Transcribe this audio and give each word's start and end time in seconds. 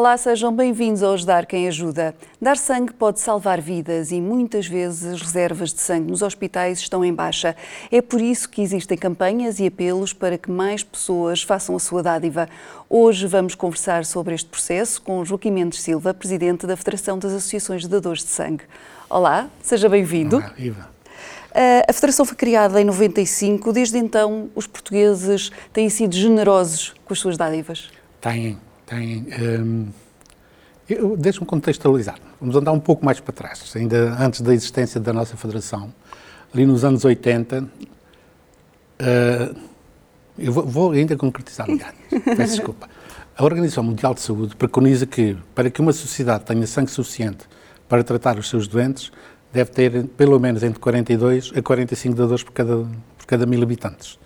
Olá, 0.00 0.16
sejam 0.16 0.50
bem-vindos 0.50 1.02
ao 1.02 1.12
Ajudar 1.12 1.44
Quem 1.44 1.68
Ajuda. 1.68 2.14
Dar 2.40 2.56
sangue 2.56 2.90
pode 2.90 3.20
salvar 3.20 3.60
vidas 3.60 4.10
e 4.10 4.18
muitas 4.18 4.66
vezes 4.66 5.12
as 5.12 5.20
reservas 5.20 5.74
de 5.74 5.82
sangue 5.82 6.10
nos 6.10 6.22
hospitais 6.22 6.78
estão 6.78 7.04
em 7.04 7.12
baixa. 7.12 7.54
É 7.92 8.00
por 8.00 8.18
isso 8.18 8.48
que 8.48 8.62
existem 8.62 8.96
campanhas 8.96 9.60
e 9.60 9.66
apelos 9.66 10.14
para 10.14 10.38
que 10.38 10.50
mais 10.50 10.82
pessoas 10.82 11.42
façam 11.42 11.76
a 11.76 11.78
sua 11.78 12.02
dádiva. 12.02 12.48
Hoje 12.88 13.26
vamos 13.26 13.54
conversar 13.54 14.06
sobre 14.06 14.34
este 14.34 14.48
processo 14.48 15.02
com 15.02 15.22
Joaquim 15.22 15.50
Mendes 15.50 15.82
Silva, 15.82 16.14
presidente 16.14 16.66
da 16.66 16.78
Federação 16.78 17.18
das 17.18 17.34
Associações 17.34 17.82
de 17.82 17.88
Dadores 17.88 18.24
de 18.24 18.30
Sangue. 18.30 18.64
Olá, 19.10 19.50
seja 19.60 19.86
bem-vindo. 19.86 20.38
Olá, 20.38 20.54
Iva. 20.56 20.88
A 21.86 21.92
Federação 21.92 22.24
foi 22.24 22.38
criada 22.38 22.80
em 22.80 22.86
95. 22.86 23.70
Desde 23.70 23.98
então, 23.98 24.48
os 24.54 24.66
portugueses 24.66 25.52
têm 25.74 25.90
sido 25.90 26.14
generosos 26.14 26.94
com 27.04 27.12
as 27.12 27.18
suas 27.18 27.36
dádivas? 27.36 27.90
Têm, 28.18 28.58
têm. 28.90 29.26
Hum, 29.40 29.88
Deixa-me 31.18 31.46
contextualizar. 31.46 32.18
Vamos 32.40 32.56
andar 32.56 32.72
um 32.72 32.80
pouco 32.80 33.04
mais 33.04 33.20
para 33.20 33.32
trás, 33.32 33.72
ainda 33.76 34.16
antes 34.18 34.40
da 34.40 34.52
existência 34.52 35.00
da 35.00 35.12
nossa 35.12 35.36
Federação. 35.36 35.92
Ali 36.52 36.66
nos 36.66 36.84
anos 36.84 37.04
80, 37.04 37.62
uh, 37.62 37.68
eh, 38.98 39.54
eu 40.36 40.52
vou, 40.52 40.66
vou, 40.66 40.90
ainda 40.90 41.16
concretizar 41.16 41.68
melhor, 41.68 41.92
peço 42.36 42.56
desculpa. 42.56 42.88
A 43.36 43.44
Organização 43.44 43.84
Mundial 43.84 44.14
de 44.14 44.20
Saúde 44.20 44.56
preconiza 44.56 45.06
que, 45.06 45.36
para 45.54 45.70
que 45.70 45.80
uma 45.80 45.92
sociedade 45.92 46.44
tenha 46.44 46.66
sangue 46.66 46.90
suficiente 46.90 47.48
para 47.88 48.02
tratar 48.02 48.36
os 48.36 48.48
seus 48.48 48.66
doentes, 48.66 49.12
deve 49.52 49.70
ter 49.70 50.06
pelo 50.16 50.40
menos 50.40 50.64
entre 50.64 50.80
42 50.80 51.52
a 51.54 51.62
45 51.62 52.16
dadores 52.16 52.42
por 52.42 52.52
cada, 52.52 52.76
por 53.16 53.26
cada 53.28 53.46
mil 53.46 53.62
habitantes. 53.62 54.18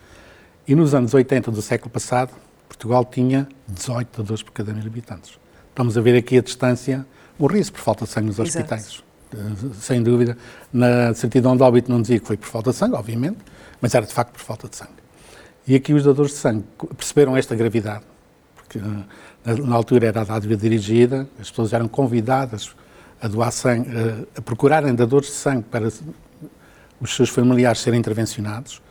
E 0.67 0.75
nos 0.75 0.95
anos 0.95 1.12
80 1.12 1.51
do 1.51 1.61
século 1.61 1.91
passado, 1.91 2.33
Portugal 2.69 3.05
tinha 3.05 3.48
18 3.69 4.23
dadores 4.23 4.43
por 4.43 4.53
cada 4.53 4.73
mil 4.73 4.87
habitantes. 4.87 5.39
Estamos 5.69 5.97
a 5.98 6.01
ver 6.01 6.17
aqui 6.17 6.39
a 6.39 6.43
distância, 6.43 7.07
risco 7.41 7.77
por 7.77 7.83
falta 7.83 8.05
de 8.05 8.11
sangue 8.11 8.29
nos 8.29 8.39
hospitais. 8.39 8.87
Exato. 8.87 9.05
Eh, 9.34 9.75
sem 9.81 10.03
dúvida. 10.03 10.37
Na 10.73 11.12
certidão 11.15 11.57
de 11.57 11.62
óbito 11.62 11.91
não 11.91 12.01
dizia 12.01 12.20
que 12.20 12.27
foi 12.27 12.37
por 12.37 12.48
falta 12.48 12.70
de 12.70 12.77
sangue, 12.77 12.95
obviamente, 12.95 13.39
mas 13.81 13.95
era 13.95 14.07
de 14.07 14.12
facto 14.12 14.33
por 14.33 14.41
falta 14.41 14.69
de 14.69 14.77
sangue. 14.77 14.92
E 15.67 15.75
aqui 15.75 15.92
os 15.92 16.05
dadores 16.05 16.33
de 16.33 16.39
sangue 16.39 16.65
perceberam 16.97 17.37
esta 17.37 17.55
gravidade, 17.55 18.05
porque 18.55 18.79
eh, 18.79 19.55
na 19.62 19.75
altura 19.75 20.07
era 20.07 20.20
a 20.20 20.25
dádiva 20.25 20.57
dirigida, 20.57 21.29
as 21.41 21.51
pessoas 21.51 21.73
eram 21.73 21.89
convidadas 21.89 22.75
a 23.20 23.29
doar 23.29 23.51
sangue, 23.51 23.89
a 24.37 24.42
procurarem 24.42 24.95
dadores 24.95 25.29
de 25.29 25.35
sangue 25.35 25.65
para 25.65 25.89
os 27.01 27.17
seus 27.17 27.31
familiares 27.31 27.81
serem 27.81 27.98
intervencionados. 27.98 28.83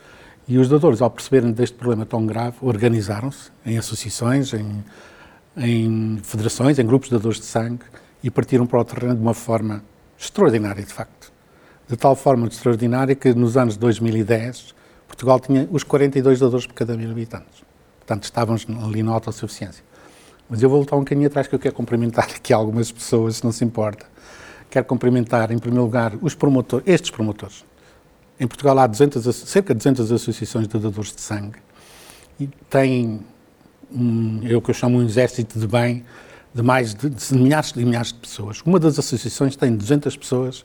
E 0.47 0.58
os 0.58 0.67
dadores, 0.67 1.02
ao 1.02 1.09
perceberem 1.09 1.52
deste 1.52 1.75
problema 1.77 2.05
tão 2.05 2.25
grave, 2.25 2.58
organizaram-se 2.61 3.52
em 3.66 3.77
associações, 3.77 4.53
em, 4.53 4.83
em 5.58 6.19
federações, 6.22 6.77
em 6.80 6.85
grupos 6.85 7.09
de 7.09 7.16
dadores 7.16 7.39
de 7.39 7.45
sangue 7.45 7.83
e 8.23 8.30
partiram 8.30 8.66
para 8.66 8.80
o 8.80 8.85
terreno 8.85 9.16
de 9.16 9.22
uma 9.22 9.33
forma 9.33 9.83
extraordinária, 10.17 10.83
de 10.83 10.94
facto. 10.94 11.31
De 11.88 11.95
tal 11.95 12.16
forma 12.16 12.47
extraordinária 12.47 13.16
que 13.16 13.33
nos 13.33 13.55
anos 13.58 13.77
2010 13.77 14.73
Portugal 15.13 15.39
tinha 15.39 15.67
os 15.72 15.83
42 15.83 16.39
dadores 16.39 16.66
por 16.66 16.73
cada 16.73 16.97
mil 16.97 17.09
habitantes. 17.11 17.63
Portanto, 18.00 18.23
estávamos 18.23 18.66
ali 18.83 19.03
na 19.03 19.11
autossuficiência. 19.11 19.83
Mas 20.50 20.61
eu 20.61 20.69
vou 20.69 20.80
voltar 20.80 20.95
um 20.95 21.00
bocadinho 21.00 21.28
atrás 21.28 21.47
que 21.47 21.53
eu 21.53 21.59
quero 21.59 21.75
cumprimentar 21.75 22.25
aqui 22.35 22.52
algumas 22.52 22.91
pessoas, 22.91 23.38
se 23.38 23.44
não 23.44 23.52
se 23.52 23.63
importa. 23.63 24.05
Quero 24.69 24.85
cumprimentar, 24.85 25.52
em 25.52 25.59
primeiro 25.59 25.83
lugar, 25.83 26.13
os 26.22 26.33
promotores, 26.33 26.85
estes 26.88 27.11
promotores. 27.11 27.63
Em 28.39 28.47
Portugal 28.47 28.77
há 28.79 28.87
200, 28.87 29.35
cerca 29.35 29.73
de 29.73 29.77
200 29.77 30.11
associações 30.11 30.67
de 30.67 30.79
dadores 30.79 31.13
de 31.13 31.21
sangue 31.21 31.59
e 32.39 32.47
têm, 32.69 33.21
um, 33.94 34.41
eu 34.44 34.61
que 34.61 34.71
eu 34.71 34.73
chamo 34.73 34.97
um 34.97 35.03
exército 35.03 35.59
de 35.59 35.67
bem 35.67 36.03
de 36.53 36.61
mais 36.61 36.93
de, 36.93 37.09
de 37.09 37.33
milhares 37.35 37.72
e 37.75 37.83
milhares 37.83 38.09
de 38.09 38.19
pessoas. 38.19 38.61
Uma 38.61 38.79
das 38.79 38.99
associações 38.99 39.55
tem 39.55 39.75
200 39.75 40.16
pessoas 40.16 40.63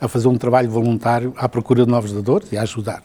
a 0.00 0.08
fazer 0.08 0.28
um 0.28 0.36
trabalho 0.36 0.68
voluntário 0.68 1.32
à 1.36 1.48
procura 1.48 1.84
de 1.84 1.90
novos 1.90 2.12
dadores 2.12 2.50
e 2.52 2.56
a 2.56 2.62
ajudar. 2.62 3.02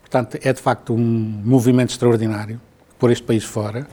Portanto, 0.00 0.38
é 0.42 0.52
de 0.52 0.60
facto 0.60 0.94
um 0.94 0.98
movimento 0.98 1.90
extraordinário 1.90 2.60
por 2.98 3.10
este 3.10 3.24
país 3.24 3.44
fora. 3.44 3.86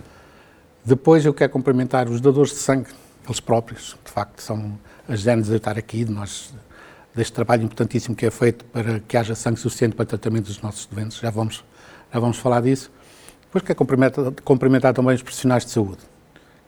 Depois 0.86 1.26
eu 1.26 1.34
quero 1.34 1.52
cumprimentar 1.52 2.08
os 2.08 2.22
dadores 2.22 2.52
de 2.52 2.58
sangue, 2.58 2.90
eles 3.26 3.40
próprios, 3.40 3.96
de 4.04 4.12
facto, 4.12 4.42
são 4.42 4.78
as 5.08 5.22
genes 5.22 5.48
de 5.48 5.56
estar 5.56 5.78
aqui, 5.78 6.04
de 6.04 6.12
nós, 6.12 6.54
deste 7.16 7.34
trabalho 7.34 7.64
importantíssimo 7.64 8.16
que 8.16 8.26
é 8.26 8.32
feito 8.32 8.66
para 8.66 9.00
que 9.00 9.16
haja 9.16 9.36
sangue 9.36 9.60
suficiente 9.60 9.96
para 9.96 10.06
tratamento 10.06 10.46
dos 10.46 10.62
nossos 10.62 10.86
doentes. 10.86 11.18
Já 11.18 11.30
vamos, 11.30 11.64
já 12.12 12.20
vamos 12.20 12.38
falar 12.38 12.62
disso. 12.62 12.92
Depois 13.46 13.64
quero 13.64 13.78
cumprimentar, 13.78 14.32
cumprimentar 14.44 14.94
também 14.94 15.14
os 15.14 15.22
profissionais 15.22 15.64
de 15.64 15.72
saúde, 15.72 16.02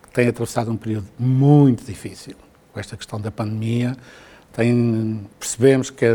que 0.03 0.09
têm 0.11 0.28
atravessado 0.28 0.72
um 0.72 0.78
período 0.78 1.07
muito 1.17 1.83
difícil 1.83 2.35
com 2.72 2.79
esta 2.79 2.95
questão 2.95 3.19
da 3.19 3.31
pandemia. 3.31 3.97
Tem, 4.53 5.28
percebemos 5.39 5.89
que 5.89 6.06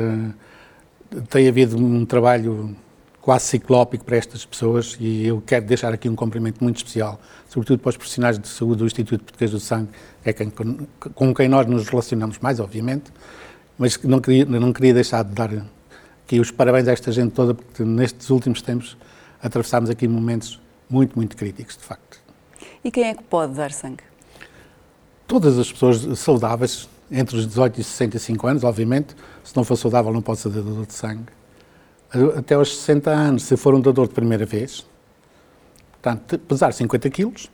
tem 1.28 1.48
havido 1.48 1.76
um 1.76 2.06
trabalho 2.06 2.76
quase 3.20 3.46
ciclópico 3.46 4.04
para 4.04 4.16
estas 4.16 4.46
pessoas 4.46 4.96
e 4.98 5.26
eu 5.26 5.42
quero 5.44 5.66
deixar 5.66 5.92
aqui 5.92 6.08
um 6.08 6.16
cumprimento 6.16 6.62
muito 6.62 6.76
especial, 6.78 7.20
sobretudo 7.48 7.80
para 7.80 7.90
os 7.90 7.96
profissionais 7.96 8.38
de 8.38 8.48
saúde 8.48 8.78
do 8.78 8.86
Instituto 8.86 9.24
Português 9.24 9.50
do 9.50 9.60
Sangue, 9.60 9.90
é 10.24 10.32
quem, 10.32 10.50
com 10.50 11.34
quem 11.34 11.48
nós 11.48 11.66
nos 11.66 11.88
relacionamos 11.88 12.38
mais, 12.38 12.60
obviamente, 12.60 13.12
mas 13.80 13.98
não 14.02 14.20
queria, 14.20 14.44
não 14.44 14.72
queria 14.72 14.92
deixar 14.92 15.24
de 15.24 15.32
dar 15.32 15.50
aqui 16.22 16.38
os 16.38 16.50
parabéns 16.50 16.86
a 16.86 16.92
esta 16.92 17.10
gente 17.10 17.32
toda, 17.32 17.54
porque 17.54 17.82
nestes 17.82 18.28
últimos 18.28 18.60
tempos 18.62 18.96
atravessámos 19.42 19.88
aqui 19.88 20.06
momentos 20.06 20.60
muito, 20.88 21.16
muito 21.16 21.36
críticos, 21.36 21.76
de 21.76 21.82
facto. 21.82 22.20
E 22.84 22.90
quem 22.90 23.04
é 23.04 23.14
que 23.14 23.22
pode 23.24 23.54
dar 23.54 23.72
sangue? 23.72 24.04
Todas 25.26 25.58
as 25.58 25.72
pessoas 25.72 26.18
saudáveis, 26.18 26.88
entre 27.10 27.36
os 27.36 27.46
18 27.46 27.80
e 27.80 27.84
65 27.84 28.46
anos, 28.46 28.64
obviamente, 28.64 29.16
se 29.42 29.56
não 29.56 29.64
for 29.64 29.76
saudável 29.76 30.12
não 30.12 30.20
pode 30.20 30.40
ser 30.40 30.50
dador 30.50 30.84
de 30.84 30.92
sangue 30.92 31.40
até 32.36 32.54
aos 32.54 32.76
60 32.76 33.10
anos, 33.10 33.42
se 33.44 33.56
for 33.56 33.74
um 33.74 33.80
dador 33.80 34.08
de 34.08 34.14
primeira 34.14 34.44
vez, 34.44 34.84
portanto, 35.92 36.38
pesar 36.40 36.72
50 36.72 37.08
quilos, 37.08 37.50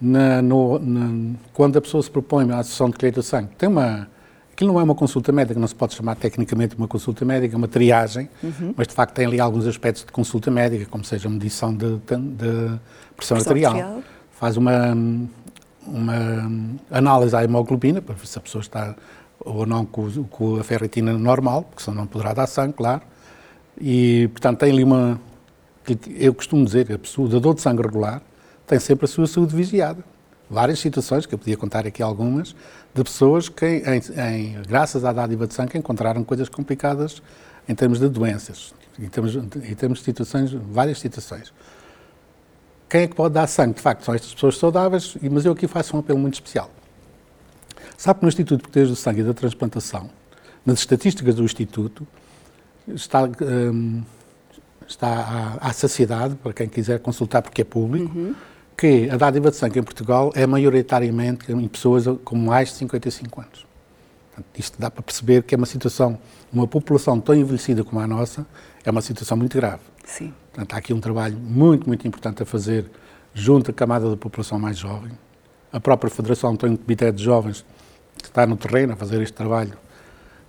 na, 0.00 0.40
no, 0.40 0.78
na, 0.78 1.34
quando 1.52 1.76
a 1.76 1.80
pessoa 1.80 2.02
se 2.02 2.10
propõe 2.10 2.50
à 2.52 2.62
sessão 2.62 2.88
de 2.88 2.96
colheita 2.96 3.20
de 3.20 3.26
sangue, 3.26 3.50
tem 3.56 3.68
uma. 3.68 4.08
Aquilo 4.56 4.72
não 4.72 4.80
é 4.80 4.82
uma 4.82 4.94
consulta 4.94 5.30
médica, 5.32 5.60
não 5.60 5.68
se 5.68 5.74
pode 5.74 5.94
chamar 5.94 6.14
tecnicamente 6.16 6.74
uma 6.76 6.88
consulta 6.88 7.26
médica, 7.26 7.54
é 7.54 7.58
uma 7.58 7.68
triagem, 7.68 8.26
uhum. 8.42 8.72
mas 8.74 8.88
de 8.88 8.94
facto 8.94 9.12
tem 9.12 9.26
ali 9.26 9.38
alguns 9.38 9.66
aspectos 9.66 10.02
de 10.02 10.10
consulta 10.10 10.50
médica, 10.50 10.86
como 10.86 11.04
seja 11.04 11.28
a 11.28 11.30
medição 11.30 11.74
de, 11.74 11.98
de, 11.98 12.16
de 12.16 12.80
pressão 13.14 13.36
arterial. 13.36 13.72
arterial. 13.72 14.02
Faz 14.32 14.56
uma, 14.56 14.96
uma 15.86 16.50
análise 16.90 17.36
à 17.36 17.44
hemoglobina, 17.44 18.00
para 18.00 18.14
ver 18.14 18.26
se 18.26 18.38
a 18.38 18.40
pessoa 18.40 18.62
está 18.62 18.96
ou 19.40 19.66
não 19.66 19.84
com, 19.84 20.10
com 20.24 20.56
a 20.56 20.64
ferritina 20.64 21.12
normal, 21.12 21.64
porque 21.64 21.82
senão 21.82 21.98
não 21.98 22.06
poderá 22.06 22.32
dar 22.32 22.46
sangue, 22.46 22.72
claro 22.72 23.02
e, 23.80 24.28
portanto, 24.28 24.60
tem 24.60 24.72
ali 24.72 24.82
uma. 24.82 25.20
Eu 26.16 26.34
costumo 26.34 26.64
dizer 26.64 26.86
que 26.86 26.92
a 26.94 26.98
pessoa, 26.98 27.28
dador 27.28 27.54
de 27.54 27.60
sangue 27.60 27.82
regular 27.82 28.22
tem 28.66 28.78
sempre 28.80 29.04
a 29.04 29.08
sua 29.08 29.26
saúde 29.26 29.54
vigiada. 29.54 30.02
Várias 30.50 30.78
situações, 30.78 31.26
que 31.26 31.34
eu 31.34 31.38
podia 31.38 31.56
contar 31.56 31.86
aqui 31.86 32.02
algumas, 32.02 32.56
de 32.96 33.04
pessoas 33.04 33.50
que, 33.50 33.66
em, 33.66 34.00
em, 34.20 34.62
graças 34.62 35.04
à 35.04 35.12
dádiva 35.12 35.46
de 35.46 35.52
sangue, 35.52 35.76
encontraram 35.76 36.24
coisas 36.24 36.48
complicadas 36.48 37.22
em 37.68 37.74
termos 37.74 38.00
de 38.00 38.08
doenças, 38.08 38.72
em 38.98 39.06
termos, 39.06 39.36
em 39.36 39.74
termos 39.74 39.98
de 39.98 40.04
situações, 40.04 40.50
várias 40.52 40.98
situações. 40.98 41.52
Quem 42.88 43.02
é 43.02 43.06
que 43.06 43.14
pode 43.14 43.34
dar 43.34 43.46
sangue? 43.48 43.74
De 43.74 43.82
facto, 43.82 44.02
são 44.02 44.14
estas 44.14 44.32
pessoas 44.32 44.56
saudáveis, 44.56 45.14
mas 45.30 45.44
eu 45.44 45.52
aqui 45.52 45.68
faço 45.68 45.94
um 45.94 46.00
apelo 46.00 46.18
muito 46.18 46.34
especial. 46.34 46.70
Sabe 47.98 48.20
que 48.20 48.24
no 48.24 48.28
Instituto 48.30 48.62
Português 48.62 48.88
do 48.88 48.96
Sangue 48.96 49.20
e 49.20 49.24
da 49.24 49.34
Transplantação, 49.34 50.08
nas 50.64 50.78
estatísticas 50.78 51.34
do 51.34 51.44
Instituto, 51.44 52.06
está, 52.88 53.24
um, 53.24 54.02
está 54.88 55.58
à, 55.60 55.68
à, 55.68 55.72
saciedade, 55.74 56.34
para 56.36 56.54
quem 56.54 56.68
quiser 56.68 57.00
consultar, 57.00 57.42
porque 57.42 57.60
é 57.60 57.64
público, 57.64 58.16
uhum. 58.16 58.34
Que 58.76 59.08
a 59.10 59.16
dádiva 59.16 59.50
de 59.50 59.56
sangue 59.56 59.78
em 59.78 59.82
Portugal 59.82 60.32
é 60.34 60.46
maioritariamente 60.46 61.50
em 61.50 61.68
pessoas 61.68 62.04
com 62.24 62.36
mais 62.36 62.68
de 62.68 62.74
55 62.76 63.40
anos. 63.40 63.66
Portanto, 64.34 64.58
isto 64.58 64.78
dá 64.78 64.90
para 64.90 65.02
perceber 65.02 65.42
que 65.42 65.54
é 65.54 65.58
uma 65.58 65.66
situação, 65.66 66.18
uma 66.52 66.66
população 66.66 67.18
tão 67.18 67.34
envelhecida 67.34 67.82
como 67.82 68.00
a 68.00 68.06
nossa, 68.06 68.46
é 68.84 68.90
uma 68.90 69.00
situação 69.00 69.36
muito 69.36 69.56
grave. 69.56 69.82
Sim. 70.04 70.32
Portanto, 70.52 70.74
há 70.74 70.76
aqui 70.76 70.92
um 70.92 71.00
trabalho 71.00 71.36
muito, 71.38 71.86
muito 71.86 72.06
importante 72.06 72.42
a 72.42 72.46
fazer 72.46 72.90
junto 73.32 73.70
à 73.70 73.74
camada 73.74 74.10
da 74.10 74.16
população 74.16 74.58
mais 74.58 74.76
jovem. 74.76 75.12
A 75.72 75.80
própria 75.80 76.10
Federação 76.10 76.54
tem 76.54 76.70
um 76.70 76.76
comitê 76.76 77.10
de 77.10 77.22
jovens 77.22 77.64
que 78.18 78.26
está 78.26 78.46
no 78.46 78.56
terreno 78.56 78.92
a 78.92 78.96
fazer 78.96 79.20
este 79.22 79.34
trabalho 79.34 79.72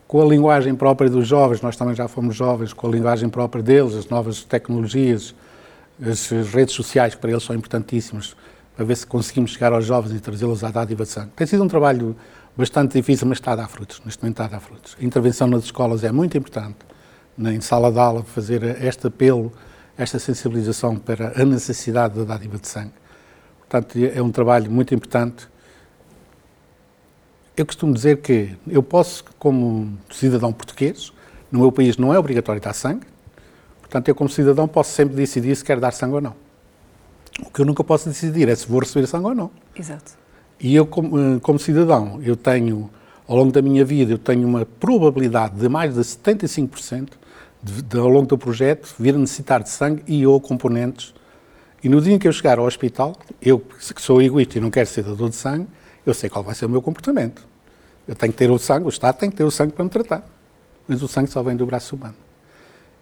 com 0.08 0.22
a 0.22 0.26
linguagem 0.26 0.74
própria 0.74 1.10
dos 1.10 1.28
jovens, 1.28 1.62
nós 1.62 1.76
também 1.76 1.94
já 1.94 2.08
fomos 2.08 2.34
jovens, 2.34 2.72
com 2.72 2.88
a 2.88 2.90
linguagem 2.90 3.28
própria 3.28 3.62
deles, 3.62 3.94
as 3.94 4.08
novas 4.08 4.44
tecnologias, 4.44 5.36
as 6.02 6.30
redes 6.30 6.76
sociais, 6.76 7.16
que 7.16 7.22
para 7.22 7.32
eles 7.32 7.44
são 7.44 7.56
importantíssimas, 7.56 8.36
para 8.76 8.86
ver 8.86 8.96
se 8.96 9.08
conseguimos 9.08 9.52
chegar 9.52 9.74
aos 9.74 9.86
jovens 9.86 10.16
e 10.16 10.20
trazê-los 10.20 10.64
à 10.64 10.70
dádiva 10.70 11.04
de 11.04 11.10
sangue. 11.10 11.32
Tem 11.36 11.48
sido 11.48 11.64
um 11.64 11.68
trabalho 11.68 12.16
bastante 12.56 12.94
difícil, 12.94 13.28
mas 13.28 13.38
está 13.38 13.54
a 13.54 13.56
dar 13.56 13.68
frutos, 13.68 14.02
neste 14.06 14.22
momento 14.22 14.36
está 14.36 14.46
a 14.46 14.48
dar 14.48 14.60
frutos. 14.60 14.96
A 15.00 15.04
intervenção 15.04 15.48
nas 15.48 15.64
escolas 15.64 16.04
é 16.04 16.12
muito 16.12 16.38
importante, 16.38 16.78
em 17.40 17.62
sala 17.62 17.92
de 17.92 18.00
aula, 18.00 18.24
fazer 18.24 18.64
este 18.84 19.08
apelo, 19.08 19.52
esta 19.98 20.20
sensibilização 20.20 20.98
para 20.98 21.40
a 21.42 21.46
necessidade 21.46 22.20
da 22.20 22.24
dádiva 22.24 22.58
de 22.58 22.68
sangue. 22.68 22.94
Portanto, 23.60 23.98
é 23.98 24.22
um 24.22 24.32
trabalho 24.32 24.72
muito 24.72 24.94
importante 24.94 25.48
Eu 27.58 27.66
costumo 27.66 27.92
dizer 27.92 28.18
que 28.22 28.56
eu 28.68 28.84
posso, 28.84 29.26
como 29.40 29.98
cidadão 30.12 30.54
português, 30.54 31.12
no 31.52 31.62
meu 31.62 31.72
país 31.72 31.98
não 31.98 32.14
é 32.14 32.20
obrigatório 32.20 32.62
dar 32.62 32.74
sangue, 32.74 33.08
portanto, 33.88 34.10
eu, 34.10 34.16
como 34.16 34.30
cidadão, 34.30 34.68
posso 34.68 34.92
sempre 34.92 35.16
decidir 35.16 35.56
se 35.56 35.64
quero 35.64 35.80
dar 35.82 35.92
sangue 35.92 36.16
ou 36.16 36.22
não. 36.22 36.36
O 37.42 37.52
que 37.52 37.62
eu 37.62 37.66
nunca 37.66 37.84
posso 37.84 38.10
decidir 38.10 38.50
é 38.50 38.56
se 38.56 38.68
vou 38.68 38.80
receber 38.80 39.08
sangue 39.08 39.28
ou 39.28 39.36
não. 39.36 39.52
Exato. 39.78 40.14
E 40.60 40.76
eu, 40.76 40.86
como, 40.86 41.20
eh, 41.20 41.40
como 41.42 41.60
cidadão, 41.60 42.20
eu 42.24 42.36
tenho, 42.36 42.90
ao 43.28 43.38
longo 43.38 43.52
da 43.52 43.62
minha 43.62 43.86
vida, 43.86 44.12
eu 44.12 44.18
tenho 44.18 44.48
uma 44.48 44.66
probabilidade 44.66 45.56
de 45.56 45.70
mais 45.70 45.94
de 45.94 46.02
75% 46.02 47.10
de, 47.62 47.82
de, 47.82 47.98
ao 47.98 48.08
longo 48.08 48.26
do 48.26 48.38
projeto, 48.38 48.94
vir 48.98 49.14
a 49.14 49.18
necessitar 49.18 49.62
de 49.62 49.70
sangue 49.70 50.04
e 50.08 50.26
ou 50.26 50.40
componentes. 50.42 51.14
E 51.84 51.90
no 51.90 52.02
dia 52.02 52.16
em 52.16 52.20
que 52.20 52.28
eu 52.28 52.34
chegar 52.34 52.58
ao 52.58 52.66
hospital, 52.66 53.16
eu 53.42 53.60
que 53.60 54.02
sou 54.02 54.22
egoísta 54.22 54.58
e 54.58 54.62
não 54.62 54.72
quero 54.72 54.88
ser 54.88 55.04
dador 55.04 55.30
de 55.30 55.36
sangue, 55.36 55.68
eu 56.06 56.14
sei 56.14 56.30
qual 56.30 56.44
vai 56.44 56.56
ser 56.56 56.66
o 56.66 56.70
meu 56.70 56.82
comportamento. 56.82 57.46
Eu 58.08 58.16
tenho 58.16 58.32
que 58.32 58.40
ter 58.40 58.50
o 58.50 58.58
sangue, 58.58 58.86
o 58.86 58.90
Estado 58.90 59.18
tem 59.18 59.30
que 59.30 59.36
ter 59.36 59.44
o 59.44 59.52
sangue 59.52 59.74
para 59.74 59.84
me 59.84 59.90
tratar. 59.90 60.28
Mas 60.88 61.04
o 61.04 61.08
sangue 61.08 61.30
só 61.30 61.44
vem 61.44 61.56
do 61.56 61.66
braço 61.66 61.96
humano. 61.96 62.16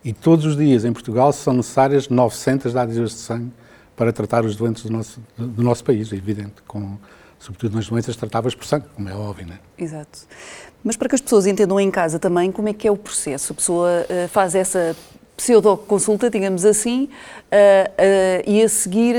E 0.05 0.13
todos 0.13 0.45
os 0.45 0.55
dias 0.55 0.85
em 0.85 0.93
Portugal 0.93 1.33
são 1.33 1.55
necessárias 1.55 2.09
900 2.09 2.71
dádivas 2.73 3.09
de 3.09 3.17
sangue 3.17 3.51
para 3.95 4.13
tratar 4.13 4.45
os 4.45 4.55
doentes 4.55 4.83
do 4.83 4.91
nosso, 4.91 5.19
do 5.35 5.63
nosso 5.63 5.83
país, 5.83 6.13
é 6.13 6.15
evidente, 6.15 6.61
com, 6.67 6.95
sobretudo 7.39 7.75
nas 7.75 7.87
doenças 7.87 8.15
tratáveis 8.15 8.53
por 8.53 8.65
sangue, 8.65 8.85
como 8.93 9.09
é 9.09 9.15
óbvio, 9.15 9.47
né? 9.47 9.57
Exato. 9.75 10.19
Mas 10.83 10.95
para 10.95 11.09
que 11.09 11.15
as 11.15 11.21
pessoas 11.21 11.47
entendam 11.47 11.79
em 11.79 11.89
casa 11.89 12.19
também 12.19 12.51
como 12.51 12.69
é 12.69 12.73
que 12.73 12.87
é 12.87 12.91
o 12.91 12.95
processo, 12.95 13.53
a 13.53 13.55
pessoa 13.55 13.89
uh, 14.07 14.27
faz 14.27 14.53
essa 14.53 14.95
pseudo-consulta, 15.35 16.29
digamos 16.29 16.65
assim, 16.65 17.05
uh, 17.05 17.07
uh, 17.07 18.43
e 18.45 18.61
a 18.61 18.69
seguir 18.69 19.15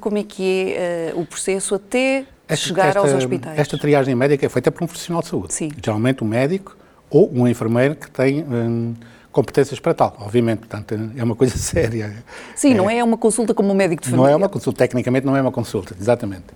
como 0.00 0.16
é 0.16 0.24
que 0.24 0.72
é 0.74 1.12
o 1.14 1.26
processo 1.26 1.74
até 1.74 2.24
esta, 2.48 2.68
chegar 2.68 2.88
esta, 2.88 3.00
aos 3.00 3.12
hospitais? 3.12 3.58
Esta 3.58 3.76
triagem 3.76 4.14
médica 4.14 4.46
é 4.46 4.48
feita 4.48 4.72
por 4.72 4.82
um 4.82 4.86
profissional 4.86 5.20
de 5.20 5.28
saúde. 5.28 5.52
Sim. 5.52 5.70
Geralmente 5.84 6.24
um 6.24 6.26
médico 6.26 6.74
ou 7.10 7.30
um 7.32 7.46
enfermeiro 7.46 7.94
que 7.94 8.10
tem 8.10 8.42
um, 8.42 8.94
competências 9.32 9.80
para 9.80 9.94
tal, 9.94 10.16
obviamente, 10.20 10.60
portanto 10.60 10.94
é 11.16 11.24
uma 11.24 11.34
coisa 11.34 11.56
séria. 11.58 12.22
Sim, 12.54 12.72
é, 12.72 12.74
não 12.74 12.88
é 12.88 13.02
uma 13.02 13.16
consulta 13.16 13.54
como 13.54 13.72
um 13.72 13.74
médico 13.74 14.02
de 14.02 14.10
família. 14.10 14.26
Não 14.26 14.32
é 14.32 14.36
uma 14.36 14.48
consulta, 14.48 14.78
tecnicamente 14.78 15.26
não 15.26 15.36
é 15.36 15.40
uma 15.40 15.50
consulta, 15.50 15.96
exatamente. 15.98 16.46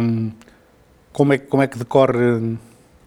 Um, 0.00 0.30
como, 1.12 1.32
é, 1.32 1.38
como 1.38 1.62
é 1.62 1.66
que 1.66 1.78
decorre 1.78 2.56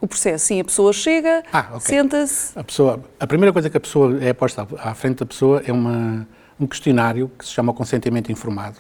o 0.02 0.08
processo, 0.08 0.46
sim, 0.46 0.62
a 0.62 0.64
pessoa 0.64 0.94
chega, 0.94 1.44
ah, 1.52 1.68
okay. 1.72 1.82
senta-se. 1.82 2.58
A, 2.58 2.64
pessoa, 2.64 3.04
a 3.20 3.28
primeira 3.28 3.52
coisa 3.52 3.70
que 3.70 3.76
a 3.76 3.80
pessoa 3.80 4.18
é 4.24 4.32
posta 4.32 4.66
à 4.78 4.94
frente 4.94 5.20
da 5.20 5.26
pessoa 5.26 5.62
é 5.66 5.74
uma, 5.74 6.26
um 6.58 6.66
questionário 6.66 7.30
que 7.38 7.46
se 7.46 7.52
chama 7.52 7.74
consentimento 7.74 8.32
informado, 8.32 8.78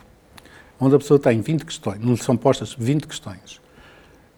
onde 0.79 0.95
a 0.95 0.97
pessoa 0.97 1.19
tem 1.19 1.41
20 1.41 1.65
questões, 1.65 1.99
não 1.99 2.15
são 2.15 2.37
postas 2.37 2.73
20 2.73 3.05
questões. 3.05 3.59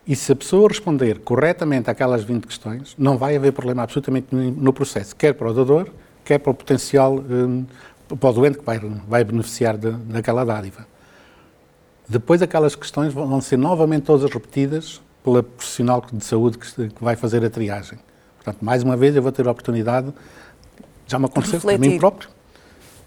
E 0.05 0.15
se 0.15 0.31
a 0.31 0.35
pessoa 0.35 0.67
responder 0.67 1.19
corretamente 1.19 1.89
àquelas 1.89 2.23
20 2.23 2.47
questões, 2.47 2.95
não 2.97 3.17
vai 3.17 3.35
haver 3.35 3.53
problema 3.53 3.83
absolutamente 3.83 4.27
nenhum 4.31 4.51
no 4.51 4.73
processo, 4.73 5.15
quer 5.15 5.33
para 5.33 5.49
o 5.49 5.53
dador, 5.53 5.89
quer 6.25 6.39
para 6.39 6.51
o 6.51 6.53
potencial, 6.53 7.17
um, 7.17 7.65
para 8.19 8.29
o 8.29 8.33
doente 8.33 8.57
que 8.57 8.65
vai, 8.65 8.79
vai 9.07 9.23
beneficiar 9.23 9.77
de, 9.77 9.91
daquela 9.91 10.43
dádiva. 10.43 10.87
Depois 12.09 12.41
aquelas 12.41 12.75
questões 12.75 13.13
vão 13.13 13.39
ser 13.39 13.57
novamente 13.57 14.03
todas 14.03 14.29
repetidas 14.29 15.01
pela 15.23 15.43
profissional 15.43 16.03
de 16.11 16.25
saúde 16.25 16.57
que, 16.57 16.89
que, 16.89 17.03
vai 17.03 17.15
fazer 17.15 17.45
a 17.45 17.49
triagem. 17.49 17.99
Portanto, 18.37 18.57
mais 18.65 18.81
uma 18.83 18.97
vez 18.97 19.15
eu 19.15 19.21
vou 19.21 19.31
ter 19.31 19.47
a 19.47 19.51
oportunidade, 19.51 20.11
já 21.07 21.19
me 21.19 21.25
aconteceu 21.25 21.69
a 21.69 21.77
mim 21.77 21.97
próprio, 21.99 22.27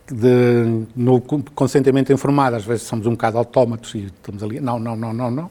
de, 0.06 0.86
no 0.94 1.20
consentimento 1.20 2.12
informado, 2.12 2.56
às 2.56 2.64
vezes 2.64 2.86
somos 2.86 3.06
um 3.06 3.10
bocado 3.10 3.36
autómatos 3.36 3.94
e 3.94 4.04
estamos 4.04 4.42
ali, 4.42 4.60
não, 4.60 4.78
não, 4.78 4.94
não, 4.94 5.12
não, 5.12 5.30
não. 5.30 5.50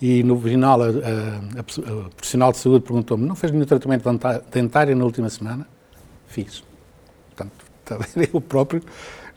E 0.00 0.22
no 0.22 0.40
final, 0.40 0.82
a, 0.82 0.86
a, 0.86 0.88
a, 0.88 2.06
a 2.06 2.10
profissional 2.10 2.52
de 2.52 2.58
saúde 2.58 2.84
perguntou-me: 2.84 3.26
não 3.26 3.34
fez 3.34 3.52
nenhum 3.52 3.66
tratamento 3.66 4.08
dentário 4.50 4.96
na 4.96 5.04
última 5.04 5.28
semana? 5.28 5.66
Fiz. 6.26 6.64
Portanto, 7.34 7.66
eu 8.32 8.40
próprio 8.40 8.82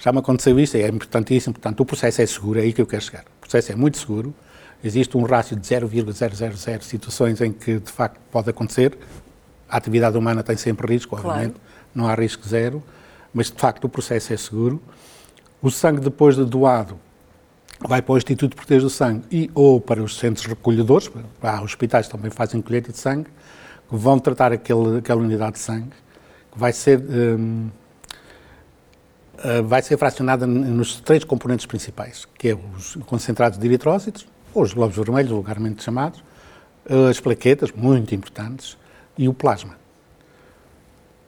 já 0.04 0.12
me 0.12 0.20
aconteceu 0.20 0.60
isso, 0.60 0.76
é 0.76 0.88
importantíssimo. 0.88 1.54
Portanto, 1.54 1.80
o 1.80 1.86
processo 1.86 2.22
é 2.22 2.26
seguro, 2.26 2.60
é 2.60 2.64
aí 2.64 2.74
que 2.74 2.82
eu 2.82 2.86
quero 2.86 3.02
chegar. 3.02 3.24
O 3.38 3.42
processo 3.42 3.72
é 3.72 3.76
muito 3.76 3.98
seguro, 3.98 4.34
existe 4.84 5.16
um 5.16 5.24
rácio 5.24 5.56
de 5.56 5.66
0,000 5.66 6.82
situações 6.82 7.40
em 7.40 7.54
que 7.54 7.80
de 7.80 7.90
facto 7.90 8.20
pode 8.30 8.50
acontecer. 8.50 8.98
A 9.70 9.78
atividade 9.78 10.18
humana 10.18 10.44
tem 10.44 10.58
sempre 10.58 10.94
risco, 10.94 11.16
obviamente, 11.16 11.54
claro. 11.54 11.62
não 11.96 12.08
há 12.08 12.16
risco 12.16 12.46
zero, 12.46 12.84
mas 13.34 13.50
de 13.50 13.58
facto 13.58 13.86
o 13.86 13.90
processo 13.90 14.34
é 14.34 14.38
seguro. 14.38 14.82
O 15.62 15.72
sangue 15.72 16.02
depois 16.02 16.36
de 16.36 16.44
doado 16.44 17.00
vai 17.88 18.02
para 18.02 18.14
o 18.14 18.18
Instituto 18.18 18.52
de 18.52 18.56
Português 18.56 18.84
do 18.84 18.90
Sangue 18.90 19.24
e 19.32 19.52
ou 19.54 19.80
para 19.80 20.02
os 20.02 20.18
centros 20.18 20.46
recolhedores, 20.46 21.10
há 21.42 21.62
hospitais 21.62 22.08
também 22.08 22.32
fazem 22.32 22.62
colheita 22.62 22.92
de 22.92 22.98
sangue, 22.98 23.30
que 23.90 23.96
vão 23.96 24.20
tratar 24.20 24.52
aquele, 24.52 25.00
aquela 25.00 25.22
unidade 25.22 25.54
de 25.54 25.60
sangue, 25.60 25.92
que 26.52 26.58
vai 26.58 26.72
ser, 26.72 27.00
um, 27.00 27.70
eh, 29.44 29.62
vai 29.62 29.82
ser 29.82 29.98
fracionada 29.98 30.48
nos 30.48 31.02
três 31.02 31.24
componentes 31.24 31.66
principais, 31.66 32.26
que 32.38 32.50
é 32.50 32.56
os 32.56 32.96
concentrados 33.06 33.60
de 33.60 33.68
eritrócitos, 33.68 34.26
ou 34.54 34.64
os 34.64 34.74
glóbulos 34.74 35.06
vermelhos, 35.06 35.32
vulgarmente 35.32 35.84
chamados, 35.84 36.24
as 37.10 37.20
plaquetas, 37.20 37.72
muito 37.72 38.14
importantes, 38.14 38.78
e 39.18 39.28
o 39.28 39.34
plasma. 39.34 39.76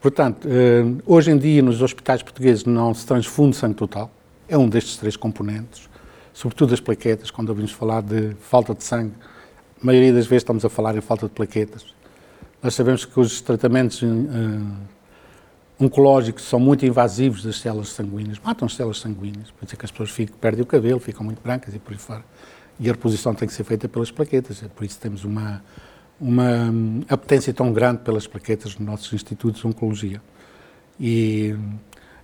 Portanto, 0.02 0.48
eh, 0.48 0.84
hoje 1.06 1.32
em 1.32 1.38
dia 1.38 1.62
nos 1.62 1.82
hospitais 1.82 2.22
portugueses 2.22 2.64
não 2.64 2.94
se 2.94 3.06
transfunde 3.06 3.56
sangue 3.56 3.76
total, 3.76 4.12
é 4.48 4.58
um 4.58 4.70
destes 4.70 4.98
três 4.98 5.18
componentes, 5.18 5.90
sobretudo 6.36 6.76
as 6.76 6.80
plaquetas, 6.80 7.32
quando 7.32 7.50
ouvimos 7.50 7.72
falar 7.72 8.04
de 8.04 8.36
falta 8.40 8.76
de 8.76 8.84
sangue, 8.84 9.14
a 9.82 9.84
maioria 9.84 10.14
das 10.14 10.28
vezes 10.28 10.44
estamos 10.44 10.64
a 10.64 10.70
falar 10.70 10.96
em 10.96 11.02
falta 11.02 11.26
de 11.26 11.34
plaquetas. 11.34 11.84
Nós 12.62 12.76
sabemos 12.76 13.06
que 13.06 13.20
os 13.20 13.42
tratamentos 13.42 14.04
uh, 14.04 14.06
oncológicos 15.80 16.44
são 16.44 16.60
muito 16.60 16.86
invasivos 16.86 17.44
das 17.44 17.60
células 17.60 17.90
sanguíneas, 17.90 18.38
matam 18.44 18.68
as 18.68 18.76
células 18.76 19.00
sanguíneas, 19.00 19.50
por 19.50 19.66
isso 19.66 19.74
é 19.74 19.78
que 19.78 19.86
as 19.86 19.92
pessoas 19.92 20.12
ficam, 20.12 20.38
perdem 20.38 20.62
o 20.62 20.66
cabelo, 20.66 21.00
ficam 21.00 21.24
muito 21.24 21.42
brancas 21.42 21.74
e 21.74 21.80
por 21.80 21.94
aí 21.94 21.98
fora 21.98 22.24
e 22.80 22.90
a 22.90 22.92
reposição 22.92 23.34
tem 23.34 23.48
que 23.48 23.54
ser 23.54 23.64
feita 23.64 23.88
pelas 23.88 24.12
plaquetas. 24.12 24.62
É 24.64 24.68
por 24.68 24.84
isso 24.84 25.00
temos 25.00 25.24
uma, 25.24 25.64
uma 26.20 26.74
apetência 27.10 27.54
tão 27.54 27.72
grande 27.72 28.02
pelas 28.02 28.28
plaquetas 28.28 28.78
nos 28.78 28.86
nossos 28.86 29.14
institutos 29.14 29.62
de 29.62 29.68
oncologia. 29.68 30.22
E 31.00 31.56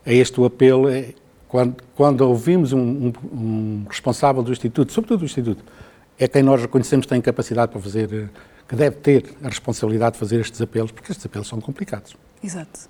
é 0.05 0.13
este 0.13 0.39
o 0.39 0.45
apelo, 0.45 0.89
é, 0.89 1.13
quando, 1.51 1.75
quando 1.98 2.22
ouvimos 2.22 2.72
um, 2.72 2.79
um, 2.79 3.13
um, 3.34 3.86
responsável 3.89 4.41
do 4.41 4.53
Instituto, 4.53 4.93
sobretudo 4.93 5.20
do 5.20 5.25
Instituto, 5.25 5.62
é 6.17 6.25
quem 6.25 6.41
nós 6.41 6.62
reconhecemos 6.62 7.05
que 7.05 7.10
tem 7.10 7.20
capacidade 7.20 7.74
para 7.74 7.81
fazer, 7.81 8.29
que 8.70 8.74
deve 8.74 8.96
ter 8.96 9.25
a 9.43 9.50
responsabilidade 9.50 10.13
de 10.13 10.20
fazer 10.20 10.39
estes 10.39 10.62
apelos, 10.62 10.91
porque 10.91 11.12
estes 11.12 11.25
apelos 11.25 11.50
são 11.50 11.60
complicados. 11.60 12.15
Exato. 12.41 12.89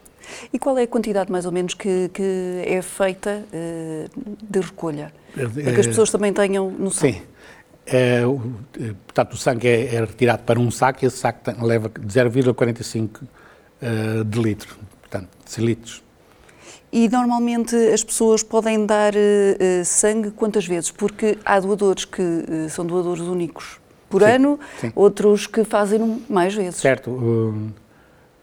E 0.53 0.60
qual 0.60 0.77
é 0.77 0.84
a 0.84 0.88
quantidade, 0.88 1.32
mais 1.32 1.48
ou 1.48 1.51
menos, 1.51 1.74
que, 1.74 2.10
que 2.13 2.63
é 2.63 2.80
feita 2.84 3.44
uh, 3.51 4.36
de 4.48 4.60
recolha? 4.60 5.12
Para 5.34 5.74
que 5.74 5.80
as 5.80 5.88
pessoas 5.88 6.12
também 6.12 6.32
tenham 6.32 6.70
noção. 6.70 7.12
Sim. 7.12 7.20
É, 7.88 8.24
o, 8.27 8.39
portanto, 9.08 9.34
o 9.34 9.38
sangue 9.38 9.68
é, 9.68 9.96
é, 9.96 10.00
retirado 10.01 10.44
para 10.44 10.60
um 10.60 10.70
saco 10.70 11.03
e 11.03 11.08
esse 11.08 11.18
saco 11.18 11.39
tem, 11.44 11.56
leva 11.65 11.89
0,45 11.89 13.24
uh, 13.24 13.27
eh, 13.82 14.24
de 14.24 14.39
litro, 14.39 14.77
portanto, 15.01 15.30
de 15.50 15.65
litros. 15.65 16.03
E 16.91 17.07
normalmente 17.07 17.75
as 17.75 18.03
pessoas 18.03 18.43
podem 18.43 18.86
dar 18.86 19.13
uh, 19.13 19.86
sangue 19.86 20.29
quantas 20.31 20.65
vezes? 20.65 20.91
Porque 20.91 21.38
há 21.45 21.60
doadores 21.60 22.03
que 22.03 22.21
uh, 22.21 22.69
são 22.69 22.86
doadores 22.86 23.21
únicos 23.21 23.79
por 24.10 24.21
sim, 24.21 24.27
ano, 24.27 24.60
sim. 24.79 24.91
outros 24.93 25.48
que 25.48 25.63
fazem 25.63 26.21
mais 26.29 26.53
vezes. 26.53 26.81
Certo. 26.81 27.10
Uh, 27.10 27.71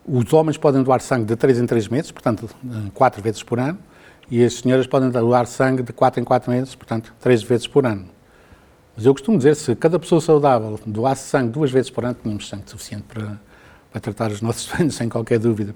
os 0.06 0.32
homens 0.32 0.56
podem 0.56 0.82
doar 0.82 1.00
sangue 1.02 1.26
de 1.26 1.36
3 1.36 1.58
em 1.58 1.66
3 1.66 1.88
meses, 1.88 2.10
portanto, 2.10 2.48
4 2.94 3.22
vezes 3.22 3.42
por 3.42 3.60
ano, 3.60 3.78
e 4.30 4.42
as 4.42 4.54
senhoras 4.54 4.86
podem 4.86 5.10
doar 5.10 5.46
sangue 5.46 5.82
de 5.82 5.92
4 5.92 6.22
em 6.22 6.24
4 6.24 6.50
meses, 6.50 6.74
portanto, 6.74 7.14
3 7.20 7.42
vezes 7.42 7.66
por 7.66 7.84
ano. 7.84 8.06
Mas 8.96 9.04
eu 9.04 9.12
costumo 9.12 9.36
dizer, 9.36 9.54
se 9.54 9.76
cada 9.76 9.98
pessoa 9.98 10.22
saudável 10.22 10.80
doasse 10.86 11.28
sangue 11.28 11.50
duas 11.50 11.70
vezes 11.70 11.90
por 11.90 12.06
ano, 12.06 12.16
tínhamos 12.22 12.48
sangue 12.48 12.64
suficiente 12.66 13.04
para, 13.04 13.38
para 13.92 14.00
tratar 14.00 14.30
os 14.30 14.40
nossos 14.40 14.66
doentes, 14.72 14.96
sem 14.96 15.10
qualquer 15.10 15.38
dúvida. 15.38 15.74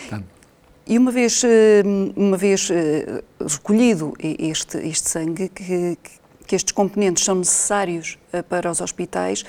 Portanto, 0.00 0.35
e 0.86 0.96
uma 0.96 1.10
vez, 1.10 1.42
eh, 1.44 1.82
uma 2.14 2.36
vez 2.36 2.70
eh, 2.70 3.22
recolhido 3.40 4.14
este, 4.20 4.78
este 4.78 5.08
sangue, 5.08 5.48
que, 5.48 5.98
que 6.46 6.54
estes 6.54 6.72
componentes 6.72 7.24
são 7.24 7.34
necessários 7.34 8.16
eh, 8.32 8.40
para 8.40 8.70
os 8.70 8.80
hospitais, 8.80 9.44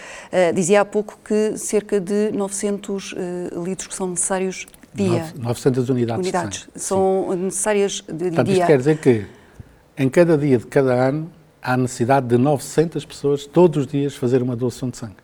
dizia 0.56 0.82
há 0.82 0.86
pouco 0.86 1.20
que 1.24 1.56
cerca 1.58 2.00
de 2.00 2.32
900 2.32 3.14
litros 3.64 3.88
que 3.88 3.94
são 3.94 4.08
necessários 4.08 4.66
dia. 4.94 5.32
900 5.38 5.90
unidades, 5.90 6.24
unidades 6.24 6.70
são 6.76 7.28
Sim. 7.30 7.38
necessárias 7.38 8.04
de 8.08 8.14
Portanto, 8.14 8.48
dia. 8.48 8.56
Isto 8.56 8.66
quer 8.68 8.78
dizer 8.80 8.98
que 8.98 9.28
em 9.96 10.10
cada 10.10 10.36
dia 10.36 10.58
de 10.58 10.66
cada 10.66 10.94
ano 10.94 11.30
há 11.62 11.78
necessidade 11.78 12.28
de 12.28 12.38
900 12.38 13.06
pessoas 13.06 13.46
todos 13.46 13.86
os 13.86 13.92
dias 13.92 14.16
fazer 14.16 14.42
uma 14.42 14.56
doação 14.56 14.90
de 14.90 14.98
sangue. 14.98 15.18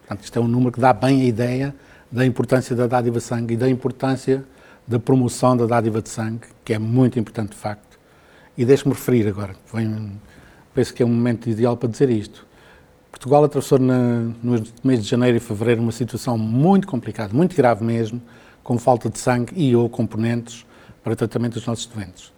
Portanto, 0.00 0.22
isto 0.22 0.38
é 0.38 0.42
um 0.42 0.46
número 0.46 0.70
que 0.70 0.80
dá 0.80 0.92
bem 0.92 1.22
a 1.22 1.24
ideia 1.24 1.74
da 2.10 2.24
importância 2.24 2.76
da 2.76 2.86
dádiva 2.86 3.18
de 3.18 3.24
sangue 3.24 3.54
e 3.54 3.56
da 3.56 3.68
importância 3.68 4.44
da 4.86 4.98
promoção 4.98 5.56
da 5.56 5.66
dádiva 5.66 6.00
de 6.00 6.08
sangue, 6.08 6.46
que 6.64 6.72
é 6.72 6.78
muito 6.78 7.18
importante 7.18 7.50
de 7.50 7.56
facto. 7.56 7.98
E 8.56 8.64
deixe-me 8.64 8.94
referir 8.94 9.26
agora, 9.28 9.54
penso 10.74 10.94
que 10.94 11.02
é 11.02 11.06
um 11.06 11.10
momento 11.10 11.48
ideal 11.50 11.76
para 11.76 11.88
dizer 11.88 12.08
isto. 12.08 12.46
Portugal 13.10 13.44
atravessou 13.44 13.78
na, 13.78 14.30
nos 14.42 14.72
meses 14.84 15.04
de 15.04 15.10
janeiro 15.10 15.38
e 15.38 15.40
fevereiro 15.40 15.80
uma 15.80 15.92
situação 15.92 16.36
muito 16.36 16.86
complicada, 16.86 17.32
muito 17.34 17.56
grave 17.56 17.82
mesmo, 17.84 18.20
com 18.62 18.78
falta 18.78 19.08
de 19.08 19.18
sangue 19.18 19.52
e 19.56 19.74
ou 19.74 19.88
componentes 19.88 20.66
para 21.02 21.16
tratamento 21.16 21.54
dos 21.54 21.66
nossos 21.66 21.86
doentes. 21.86 22.32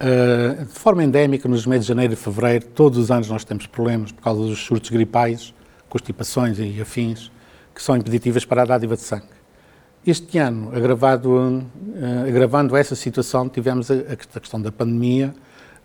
Uh, 0.00 0.64
de 0.64 0.72
forma 0.78 1.04
endémica, 1.04 1.48
nos 1.48 1.66
meses 1.66 1.86
de 1.86 1.88
janeiro 1.88 2.12
e 2.12 2.16
fevereiro, 2.16 2.66
todos 2.66 2.98
os 2.98 3.10
anos 3.10 3.28
nós 3.28 3.44
temos 3.44 3.66
problemas 3.66 4.12
por 4.12 4.22
causa 4.22 4.40
dos 4.42 4.58
surtos 4.58 4.90
gripais, 4.90 5.52
constipações 5.88 6.58
e 6.58 6.80
afins, 6.80 7.30
que 7.74 7.82
são 7.82 7.96
impeditivas 7.96 8.44
para 8.44 8.62
a 8.62 8.64
dádiva 8.64 8.96
de 8.96 9.02
sangue. 9.02 9.39
Este 10.06 10.38
ano, 10.38 10.74
agravado, 10.74 11.30
uh, 11.30 12.26
agravando 12.26 12.74
essa 12.74 12.94
situação, 12.94 13.50
tivemos 13.50 13.90
a, 13.90 14.16
questão 14.16 14.58
da 14.58 14.72
pandemia, 14.72 15.34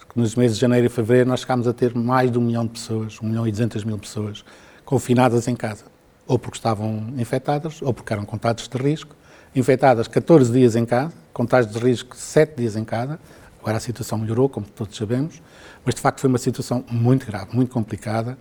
que 0.09 0.17
nos 0.17 0.35
meses 0.35 0.55
de 0.55 0.61
janeiro 0.61 0.85
e 0.85 0.89
fevereiro 0.89 1.27
nós 1.27 1.41
chegámos 1.41 1.67
a 1.67 1.73
ter 1.73 1.93
mais 1.93 2.31
de 2.31 2.37
um 2.37 2.41
milhão 2.41 2.65
de 2.65 2.71
pessoas, 2.71 3.19
um 3.21 3.27
milhão 3.27 3.45
e 3.45 3.51
duzentas 3.51 3.83
mil 3.83 3.97
pessoas, 3.97 4.45
confinadas 4.85 5.49
em 5.49 5.55
casa, 5.55 5.83
ou 6.25 6.39
porque 6.39 6.57
estavam 6.57 7.13
infectadas, 7.17 7.81
ou 7.81 7.93
porque 7.93 8.13
eram 8.13 8.23
contatos 8.23 8.69
de 8.69 8.77
risco, 8.77 9.13
infectadas 9.53 10.07
14 10.07 10.49
dias 10.49 10.77
em 10.77 10.85
casa, 10.85 11.11
contágios 11.33 11.73
de 11.73 11.79
risco 11.79 12.15
7 12.15 12.55
dias 12.55 12.77
em 12.77 12.85
casa. 12.85 13.19
Agora 13.59 13.75
a 13.75 13.81
situação 13.81 14.17
melhorou, 14.17 14.47
como 14.47 14.65
todos 14.65 14.95
sabemos, 14.95 15.41
mas 15.83 15.93
de 15.93 15.99
facto 15.99 16.21
foi 16.21 16.29
uma 16.29 16.37
situação 16.37 16.85
muito 16.89 17.27
grave, 17.27 17.53
muito 17.53 17.73
complicada, 17.73 18.37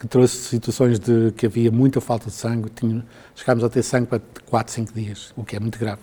que 0.00 0.08
trouxe 0.08 0.36
situações 0.36 0.98
de 0.98 1.30
que 1.36 1.46
havia 1.46 1.70
muita 1.70 2.00
falta 2.00 2.26
de 2.26 2.32
sangue. 2.32 2.68
Tinha, 2.70 3.04
chegámos 3.36 3.62
a 3.62 3.68
ter 3.68 3.82
sangue 3.82 4.06
para 4.06 4.20
4, 4.46 4.72
5 4.72 4.92
dias, 4.92 5.32
o 5.36 5.44
que 5.44 5.54
é 5.54 5.60
muito 5.60 5.78
grave. 5.78 6.00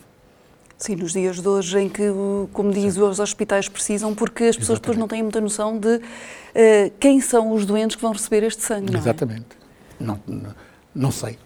Sim, 0.78 0.96
nos 0.96 1.12
dias 1.12 1.40
de 1.40 1.48
hoje 1.48 1.78
em 1.80 1.88
que, 1.88 2.04
como 2.52 2.72
diz, 2.72 2.94
Sim. 2.94 3.02
os 3.02 3.18
hospitais 3.18 3.68
precisam, 3.68 4.14
porque 4.14 4.44
as 4.44 4.56
pessoas 4.56 4.78
Exatamente. 4.78 4.80
depois 4.80 4.98
não 4.98 5.08
têm 5.08 5.22
muita 5.22 5.40
noção 5.40 5.76
de 5.76 5.96
uh, 5.96 6.00
quem 7.00 7.20
são 7.20 7.52
os 7.52 7.66
doentes 7.66 7.96
que 7.96 8.02
vão 8.02 8.12
receber 8.12 8.44
este 8.44 8.62
sangue, 8.62 8.92
não 8.92 8.98
é? 8.98 9.02
Exatamente. 9.02 9.46
É? 10.00 10.04
Não, 10.04 10.20
não, 10.26 10.54
não 10.94 11.10
sei. 11.10 11.36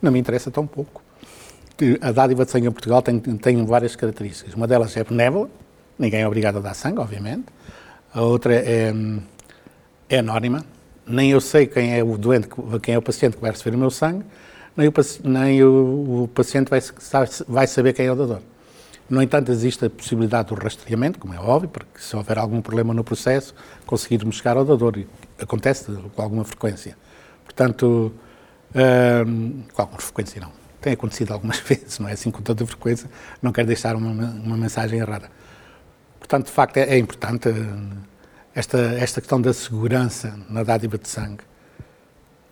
Não 0.00 0.12
me 0.12 0.20
interessa 0.20 0.50
tão 0.50 0.66
pouco 0.66 1.02
a 2.00 2.12
dádiva 2.12 2.44
de 2.44 2.50
sangue 2.50 2.68
em 2.68 2.72
Portugal 2.72 3.02
tem, 3.02 3.18
tem 3.20 3.64
várias 3.66 3.94
características. 3.94 4.54
Uma 4.54 4.66
delas 4.66 4.96
é 4.96 5.04
benévola, 5.04 5.50
ninguém 5.98 6.22
é 6.22 6.26
obrigado 6.26 6.56
a 6.58 6.60
dar 6.60 6.74
sangue, 6.74 6.98
obviamente. 6.98 7.46
A 8.14 8.22
outra 8.22 8.54
é, 8.54 8.94
é 10.08 10.18
anónima, 10.18 10.64
nem 11.06 11.30
eu 11.30 11.40
sei 11.40 11.66
quem 11.66 11.96
é 11.96 12.02
o 12.02 12.18
doente, 12.18 12.48
quem 12.82 12.94
é 12.94 12.98
o 12.98 13.02
paciente 13.02 13.36
que 13.36 13.42
vai 13.42 13.50
receber 13.50 13.76
o 13.76 13.78
meu 13.78 13.90
sangue, 13.90 14.24
nem 14.76 14.88
o, 14.88 14.92
nem 15.24 15.64
o, 15.64 16.22
o 16.24 16.28
paciente 16.28 16.68
vai, 16.68 16.80
vai 17.48 17.66
saber 17.66 17.92
quem 17.92 18.06
é 18.06 18.12
o 18.12 18.16
dador. 18.16 18.40
No 19.08 19.22
entanto, 19.22 19.52
existe 19.52 19.84
a 19.84 19.90
possibilidade 19.90 20.48
do 20.48 20.56
rastreamento, 20.56 21.18
como 21.18 21.32
é 21.32 21.38
óbvio, 21.38 21.68
porque 21.68 22.00
se 22.00 22.16
houver 22.16 22.38
algum 22.38 22.60
problema 22.60 22.92
no 22.92 23.04
processo, 23.04 23.54
conseguirmos 23.86 24.36
chegar 24.36 24.56
ao 24.56 24.64
dador. 24.64 24.98
E 24.98 25.06
acontece 25.40 25.92
com 26.14 26.22
alguma 26.22 26.44
frequência. 26.44 26.96
Portanto, 27.44 28.12
hum, 28.74 29.62
com 29.72 29.82
alguma 29.82 30.00
frequência 30.00 30.40
não 30.40 30.50
tem 30.80 30.92
acontecido 30.92 31.32
algumas 31.32 31.60
vezes, 31.66 31.98
não 32.00 32.08
é 32.08 32.12
assim 32.12 32.30
com 32.30 32.42
toda 32.42 32.64
a 32.64 32.66
frequência, 32.66 33.08
não 33.40 33.52
quero 33.52 33.68
deixar 33.68 33.94
uma, 33.94 34.10
uma 34.10 34.56
mensagem 34.56 34.98
errada. 34.98 35.30
Portanto, 36.18 36.46
de 36.46 36.52
facto, 36.52 36.76
é, 36.78 36.94
é 36.94 36.98
importante 36.98 37.48
eh, 37.48 37.52
esta, 38.56 38.78
esta 38.78 39.20
questão 39.20 39.38
da 39.38 39.52
segurança 39.52 40.34
na 40.48 40.62
dádiva 40.64 40.96
de 40.96 41.06
sangue. 41.06 41.44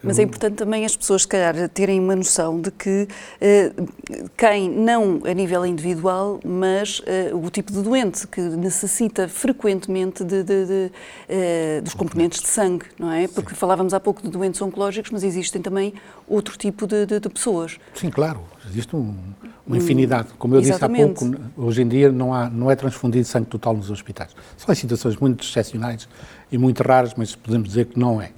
Mas 0.04 0.18
é 0.18 0.22
importante 0.22 0.56
também 0.56 0.84
as 0.84 0.96
pessoas, 0.96 1.22
se 1.22 1.28
calhar, 1.28 1.68
terem 1.70 1.98
uma 1.98 2.14
noção 2.14 2.60
de 2.60 2.70
que 2.70 3.08
uh, 3.08 3.88
quem, 4.36 4.70
não 4.70 5.22
a 5.24 5.32
nível 5.32 5.64
individual, 5.64 6.40
mas 6.44 7.00
uh, 7.00 7.36
o 7.36 7.50
tipo 7.50 7.72
de 7.72 7.82
doente 7.82 8.26
que 8.26 8.40
necessita 8.40 9.28
frequentemente 9.28 10.24
de, 10.24 10.42
de, 10.42 10.66
de, 10.66 10.92
uh, 11.28 11.82
dos 11.82 11.94
componentes 11.94 12.40
de 12.40 12.48
sangue, 12.48 12.86
não 12.98 13.10
é? 13.10 13.26
Porque 13.26 13.50
Sim. 13.50 13.56
falávamos 13.56 13.94
há 13.94 14.00
pouco 14.00 14.22
de 14.22 14.28
doentes 14.28 14.60
oncológicos, 14.60 15.10
mas 15.10 15.24
existem 15.24 15.62
também 15.62 15.94
outro 16.28 16.56
tipo 16.56 16.86
de, 16.86 17.06
pessoas. 17.30 17.78
Sim, 17.94 18.10
claro. 18.10 18.40
Existe 18.68 18.94
um, 18.94 19.14
uma 19.66 19.76
infinidade. 19.76 20.28
Como 20.38 20.54
eu 20.54 20.60
Exatamente. 20.60 21.14
disse 21.14 21.24
há 21.24 21.38
pouco, 21.38 21.50
hoje 21.56 21.82
em 21.82 21.88
dia 21.88 22.10
não, 22.10 22.32
há, 22.32 22.48
não 22.48 22.70
é 22.70 22.76
transfundido 22.76 23.26
sangue 23.26 23.46
total 23.46 23.74
nos 23.74 23.90
hospitais. 23.90 24.30
São 24.56 24.72
em 24.72 24.76
situações 24.76 25.16
muito 25.16 25.44
excepcionais 25.44 26.08
e 26.50 26.58
muito 26.58 26.82
raras, 26.82 27.14
mas 27.16 27.34
podemos 27.34 27.68
dizer 27.68 27.86
que 27.86 27.98
não 27.98 28.20
é. 28.20 28.30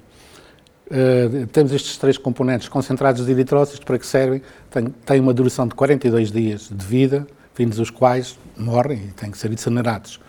Uh, 0.87 1.47
temos 1.49 1.73
estes 1.73 1.99
três 1.99 2.17
componentes 2.17 2.69
concentrados 2.69 3.27
de 3.27 3.33
eritrócitos, 3.33 3.83
para 3.83 3.99
que 3.99 4.07
servem? 4.07 4.41
Têm, 4.71 4.85
têm 5.05 5.21
uma 5.21 5.35
duração 5.35 5.67
de 5.67 5.75
42 5.75 6.31
dias 6.31 6.71
de 6.73 6.87
vida, 6.87 7.27
vindos 7.57 7.81
os 7.81 7.91
quais 7.91 8.39
morrem 8.57 9.07
e 9.07 9.09
têm 9.09 9.31
que 9.31 9.39
ser 9.39 9.53
incinerados. 9.53 10.21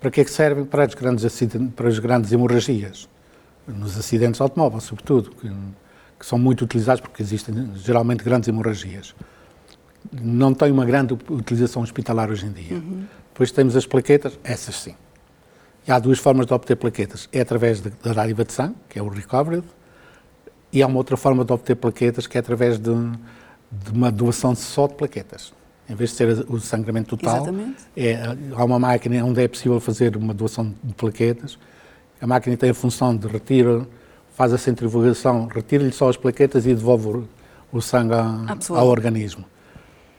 Para 0.00 0.10
que 0.10 0.22
é 0.22 0.24
que 0.24 0.30
servem? 0.30 0.64
Para 0.64 0.84
as 0.84 0.94
grandes, 0.94 1.42
para 1.76 1.88
as 1.88 1.98
grandes 1.98 2.32
hemorragias, 2.32 3.08
nos 3.68 3.98
acidentes 3.98 4.38
de 4.38 4.42
automóvel, 4.42 4.80
sobretudo, 4.80 5.30
que, 5.32 5.50
que, 6.18 6.24
são 6.24 6.38
muito 6.38 6.64
utilizados 6.64 7.02
porque 7.02 7.22
existem 7.22 7.70
geralmente 7.76 8.24
grandes 8.24 8.48
hemorragias. 8.48 9.14
Não 10.10 10.54
tem 10.54 10.72
uma 10.72 10.86
grande 10.86 11.12
utilização 11.28 11.82
hospitalar 11.82 12.30
hoje 12.30 12.46
em 12.46 12.52
dia. 12.52 12.78
Uhum. 12.78 13.04
Depois 13.32 13.52
temos 13.52 13.76
as 13.76 13.84
plaquetas, 13.84 14.38
essas 14.42 14.76
sim. 14.76 14.94
E 15.86 15.92
há 15.92 15.98
duas 15.98 16.18
formas 16.18 16.46
de 16.46 16.54
obter 16.54 16.76
plaquetas. 16.76 17.28
É 17.30 17.42
através 17.42 17.82
da 17.82 18.12
dádiva 18.14 18.44
de 18.44 18.52
sangue, 18.52 18.76
que 18.88 18.98
é 18.98 19.02
o 19.02 19.08
recovery, 19.08 19.62
e 20.72 20.82
há 20.82 20.86
uma 20.86 20.98
outra 20.98 21.16
forma 21.16 21.44
de 21.44 21.52
obter 21.52 21.76
plaquetas 21.76 22.26
que 22.26 22.36
é 22.36 22.40
através 22.40 22.78
de, 22.78 22.92
de 22.92 23.92
uma 23.92 24.10
doação 24.10 24.54
só 24.54 24.86
de 24.86 24.94
plaquetas. 24.94 25.52
Em 25.88 25.94
vez 25.94 26.10
de 26.10 26.16
ser 26.16 26.46
o 26.48 26.60
sangramento 26.60 27.16
total, 27.16 27.46
é, 27.96 28.20
há 28.54 28.64
uma 28.64 28.78
máquina 28.78 29.24
onde 29.24 29.42
é 29.42 29.48
possível 29.48 29.80
fazer 29.80 30.16
uma 30.16 30.32
doação 30.32 30.72
de 30.84 30.94
plaquetas. 30.94 31.58
A 32.20 32.26
máquina 32.26 32.56
tem 32.56 32.70
a 32.70 32.74
função 32.74 33.16
de 33.16 33.26
retirar, 33.26 33.84
faz 34.36 34.52
a 34.52 34.58
centrifugação, 34.58 35.48
retira-lhe 35.48 35.90
só 35.90 36.08
as 36.08 36.16
plaquetas 36.16 36.64
e 36.64 36.74
devolve 36.74 37.08
o, 37.08 37.28
o 37.72 37.80
sangue 37.80 38.14
a, 38.14 38.56
ao 38.68 38.86
organismo. 38.86 39.44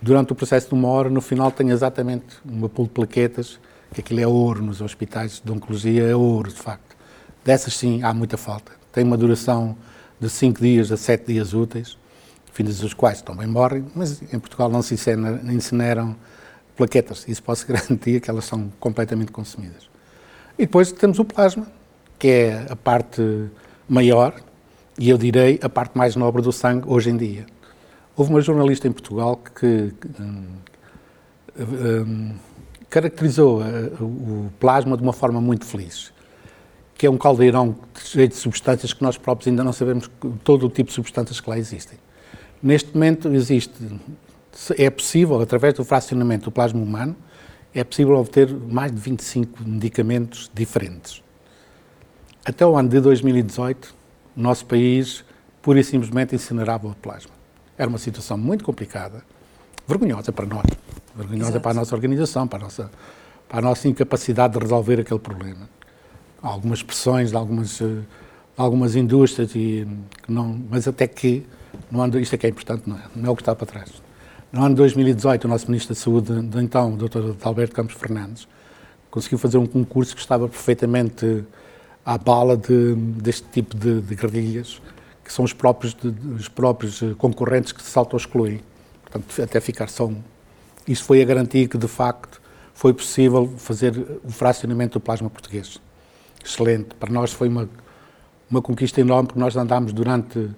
Durante 0.02 0.34
o 0.34 0.36
processo 0.36 0.68
de 0.68 0.74
uma 0.74 0.90
hora, 0.90 1.10
no 1.10 1.22
final, 1.22 1.52
tem 1.52 1.70
exatamente 1.70 2.26
uma 2.44 2.68
pool 2.68 2.86
de 2.86 2.92
plaquetas, 2.92 3.58
que 3.94 4.02
aquilo 4.02 4.20
é 4.20 4.28
ouro 4.28 4.64
nos 4.64 4.82
hospitais 4.82 5.42
de 5.44 5.52
oncologia, 5.52 6.04
é 6.04 6.16
ouro, 6.16 6.50
de 6.50 6.60
facto. 6.60 6.98
Dessas, 7.46 7.76
sim, 7.76 8.04
há 8.04 8.14
muita 8.14 8.36
falta. 8.36 8.72
Tem 8.92 9.04
uma 9.04 9.16
duração 9.16 9.78
de 10.22 10.30
5 10.30 10.62
dias 10.62 10.92
a 10.92 10.98
7 10.98 11.34
dias 11.34 11.54
úteis, 11.54 11.98
fins 12.54 12.80
dos 12.80 12.94
quais 12.94 13.24
também 13.24 13.48
morrem, 13.48 13.84
mas 13.96 14.22
em 14.22 14.40
Portugal 14.40 14.70
não 14.70 14.84
se 14.84 14.94
incineram 14.94 16.16
plaquetas, 16.78 17.26
isso 17.28 17.42
posso 17.42 17.66
garantir 17.68 18.22
que 18.22 18.30
elas 18.30 18.46
são 18.46 18.72
completamente 18.80 19.32
consumidas. 19.32 19.90
E 20.60 20.66
depois 20.68 20.92
temos 20.92 21.18
o 21.18 21.26
plasma, 21.26 21.66
que 22.20 22.28
é 22.28 22.68
a 22.70 22.76
parte 22.76 23.50
maior, 23.90 24.36
e 25.00 25.10
eu 25.10 25.18
direi 25.18 25.60
a 25.64 25.70
parte 25.70 25.98
mais 25.98 26.16
nobre 26.16 26.44
do 26.44 26.52
sangue 26.52 26.86
hoje 26.88 27.10
em 27.10 27.18
dia. 27.18 27.48
Houve 28.16 28.30
uma 28.30 28.42
jornalista 28.42 28.88
em 28.88 28.92
Portugal 28.92 29.38
que, 29.38 29.92
que 30.00 30.22
um, 30.22 30.46
um, 31.60 32.36
caracterizou 32.90 33.62
uh, 33.62 34.04
o 34.04 34.52
plasma 34.60 34.96
de 34.96 35.02
uma 35.02 35.14
forma 35.14 35.42
muito 35.42 35.66
feliz 35.66 36.14
que 37.02 37.08
é 37.08 37.10
um 37.10 37.18
caldeirão 37.18 37.76
cheio 37.96 38.28
de 38.28 38.36
substâncias 38.36 38.94
que 38.94 39.02
nós 39.02 39.18
próprios 39.18 39.48
ainda 39.48 39.64
não 39.64 39.74
sabemos 39.74 40.08
todo 40.44 40.68
o 40.68 40.70
tipo 40.70 40.90
de 40.90 40.94
substâncias 40.94 41.42
que 41.42 41.50
lá 41.50 41.58
existem. 41.58 41.98
Neste 42.62 42.94
momento 42.94 43.28
existe, 43.30 43.74
é 44.78 44.88
possível, 44.88 45.42
através 45.42 45.74
do 45.74 45.84
fracionamento 45.84 46.46
do 46.46 46.52
plasma 46.52 46.80
humano, 46.80 47.16
é 47.74 47.84
possível 47.84 48.18
obter 48.18 48.54
mais 48.54 48.92
de 48.92 49.00
25 49.00 49.64
medicamentos 49.66 50.52
diferentes. 50.54 51.24
Até 52.46 52.68
o 52.68 52.78
ano 52.78 52.90
de 52.90 53.00
2018, 53.00 53.96
o 54.38 54.40
nosso 54.40 54.68
país 54.68 55.26
pura 55.60 55.80
e 55.80 55.84
simplesmente 55.84 56.36
incinerava 56.36 56.88
o 56.88 56.94
plasma. 56.94 57.32
Era 57.80 57.90
uma 57.90 57.98
situação 57.98 58.38
muito 58.38 58.64
complicada, 58.64 59.24
vergonhosa 59.88 60.32
para 60.32 60.46
nós, 60.46 60.68
vergonhosa 61.16 61.50
Exato. 61.50 61.64
para 61.64 61.72
a 61.72 61.74
nossa 61.74 61.96
organização, 61.96 62.48
para 62.48 62.60
a 62.60 62.62
nossa, 62.62 62.92
para 63.50 63.58
a 63.58 63.62
nossa 63.64 63.88
incapacidade 63.88 64.54
de 64.54 64.60
resolver 64.60 65.00
aquele 65.00 65.20
problema 65.20 65.81
algumas 66.42 66.82
pressões 66.82 67.30
de 67.30 67.36
algumas, 67.36 67.78
de 67.78 67.84
eh, 67.84 68.02
algumas 68.58 68.96
indústrias, 68.96 69.54
e, 69.56 69.88
não, 70.28 70.60
mas 70.70 70.88
até 70.88 71.08
que, 71.08 71.46
no 71.90 72.02
ano, 72.02 72.20
isto 72.20 72.34
é 72.34 72.38
que 72.38 72.48
é 72.48 72.50
importante, 72.50 72.84
não 72.88 72.98
é, 72.98 73.02
não 73.16 73.30
é 73.30 73.32
o 73.32 73.36
que 73.36 73.42
está 73.42 73.56
para 73.56 73.68
trás. 73.68 73.92
No 74.52 74.64
ano 74.64 74.76
de 74.76 74.80
2018, 74.80 75.46
o 75.46 75.48
nosso 75.48 75.68
Ministro 75.68 75.96
da 75.96 76.02
Saúde, 76.02 76.42
de 76.42 76.60
então, 76.60 76.94
o 76.94 76.98
Dr. 76.98 77.36
Alberto 77.44 77.76
Campos 77.76 77.96
Fernandes, 77.96 78.48
conseguiu 79.10 79.38
fazer 79.38 79.58
um 79.58 79.66
concurso 79.66 80.16
que 80.16 80.22
estava 80.22 80.48
perfeitamente 80.48 81.44
à 82.06 82.18
bala 82.18 82.58
de, 82.58 82.96
deste 82.96 83.48
tipo 83.50 83.78
de, 83.78 84.02
de 84.02 84.16
gradilhas, 84.16 84.82
que 85.24 85.32
são 85.32 85.46
os 85.46 85.54
próprios, 85.54 85.94
de, 85.94 86.14
os 86.34 86.50
próprios 86.50 87.02
eh, 87.02 87.14
concorrentes 87.18 87.72
que 87.72 87.82
se 87.82 87.98
auto-excluem. 87.98 88.60
Portanto, 89.04 89.42
até 89.42 89.60
ficar 89.60 89.88
só 89.88 90.08
um. 90.08 90.18
Isso 90.88 91.04
foi 91.04 91.22
a 91.22 91.26
garantia 91.26 91.68
que, 91.68 91.78
de 91.78 91.88
facto, 91.88 92.42
foi 92.74 92.94
possível 92.94 93.54
fazer 93.58 93.94
o 94.24 94.32
fracionamento 94.32 94.94
do 94.94 95.00
plasma 95.00 95.30
português 95.30 95.80
excelente. 96.44 96.96
Para 96.96 97.12
nós 97.12 97.32
foi 97.32 97.48
uma, 97.48 97.70
uma 98.50 98.62
conquista 98.62 99.02
enorme, 99.02 99.28
porque 99.28 99.40
nós 99.40 99.56
andámos 99.56 99.94
durante 99.94 100.50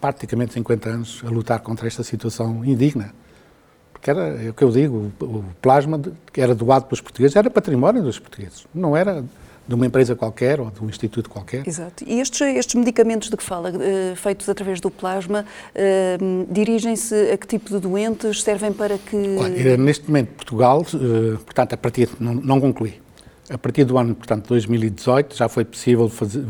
praticamente 0.00 0.52
50 0.54 0.88
anos 0.88 1.22
a 1.24 1.30
lutar 1.30 1.60
contra 1.60 1.86
esta 1.86 2.02
situação 2.02 2.64
indigna. 2.64 3.12
Porque 3.92 4.10
era 4.10 4.44
é 4.44 4.50
o 4.50 4.54
que 4.54 4.62
eu 4.62 4.70
digo, 4.70 5.12
o, 5.20 5.44
plasma 5.60 6.00
que 6.32 6.40
era 6.40 6.54
doado 6.54 6.86
pelos 6.86 7.00
portugueses 7.00 7.36
era 7.36 7.50
património 7.50 8.02
dos 8.02 8.18
portugueses. 8.18 8.66
Não 8.74 8.96
era 8.96 9.24
de 9.66 9.74
uma 9.74 9.86
empresa 9.86 10.14
qualquer 10.14 10.60
ou 10.60 10.70
de 10.70 10.82
um 10.84 10.88
instituto 10.88 11.30
qualquer. 11.30 11.66
Exato. 11.66 12.04
E 12.06 12.20
estes, 12.20 12.40
estes 12.40 12.74
medicamentos 12.74 13.30
de 13.30 13.36
que 13.36 13.42
fala, 13.42 13.70
uh, 13.70 14.16
feitos 14.16 14.48
através 14.48 14.80
do 14.80 14.90
plasma, 14.90 15.44
uh, 15.74 16.52
dirigem-se 16.52 17.14
a 17.32 17.38
que 17.38 17.46
tipo 17.46 17.70
de 17.70 17.78
doentes? 17.78 18.42
Servem 18.42 18.72
para 18.72 18.98
que. 18.98 19.16
Olha, 19.38 19.76
neste 19.76 20.06
momento, 20.06 20.34
Portugal, 20.34 20.82
uh, 20.82 21.38
portanto, 21.38 21.72
a 21.72 21.76
partir. 21.76 22.10
Não, 22.20 22.34
não 22.34 22.60
concluí. 22.60 23.03
A 23.50 23.58
partir 23.58 23.84
do 23.84 23.98
ano, 23.98 24.14
portanto, 24.14 24.48
2018, 24.48 25.36
já 25.36 25.48
foi 25.48 25.64
possível 25.64 26.08
fazer, 26.08 26.42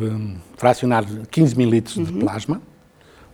fracionar 0.57 1.05
15 1.31 1.57
mil 1.57 1.69
litros 1.69 1.97
uhum. 1.97 2.05
de 2.05 2.13
plasma. 2.13 2.63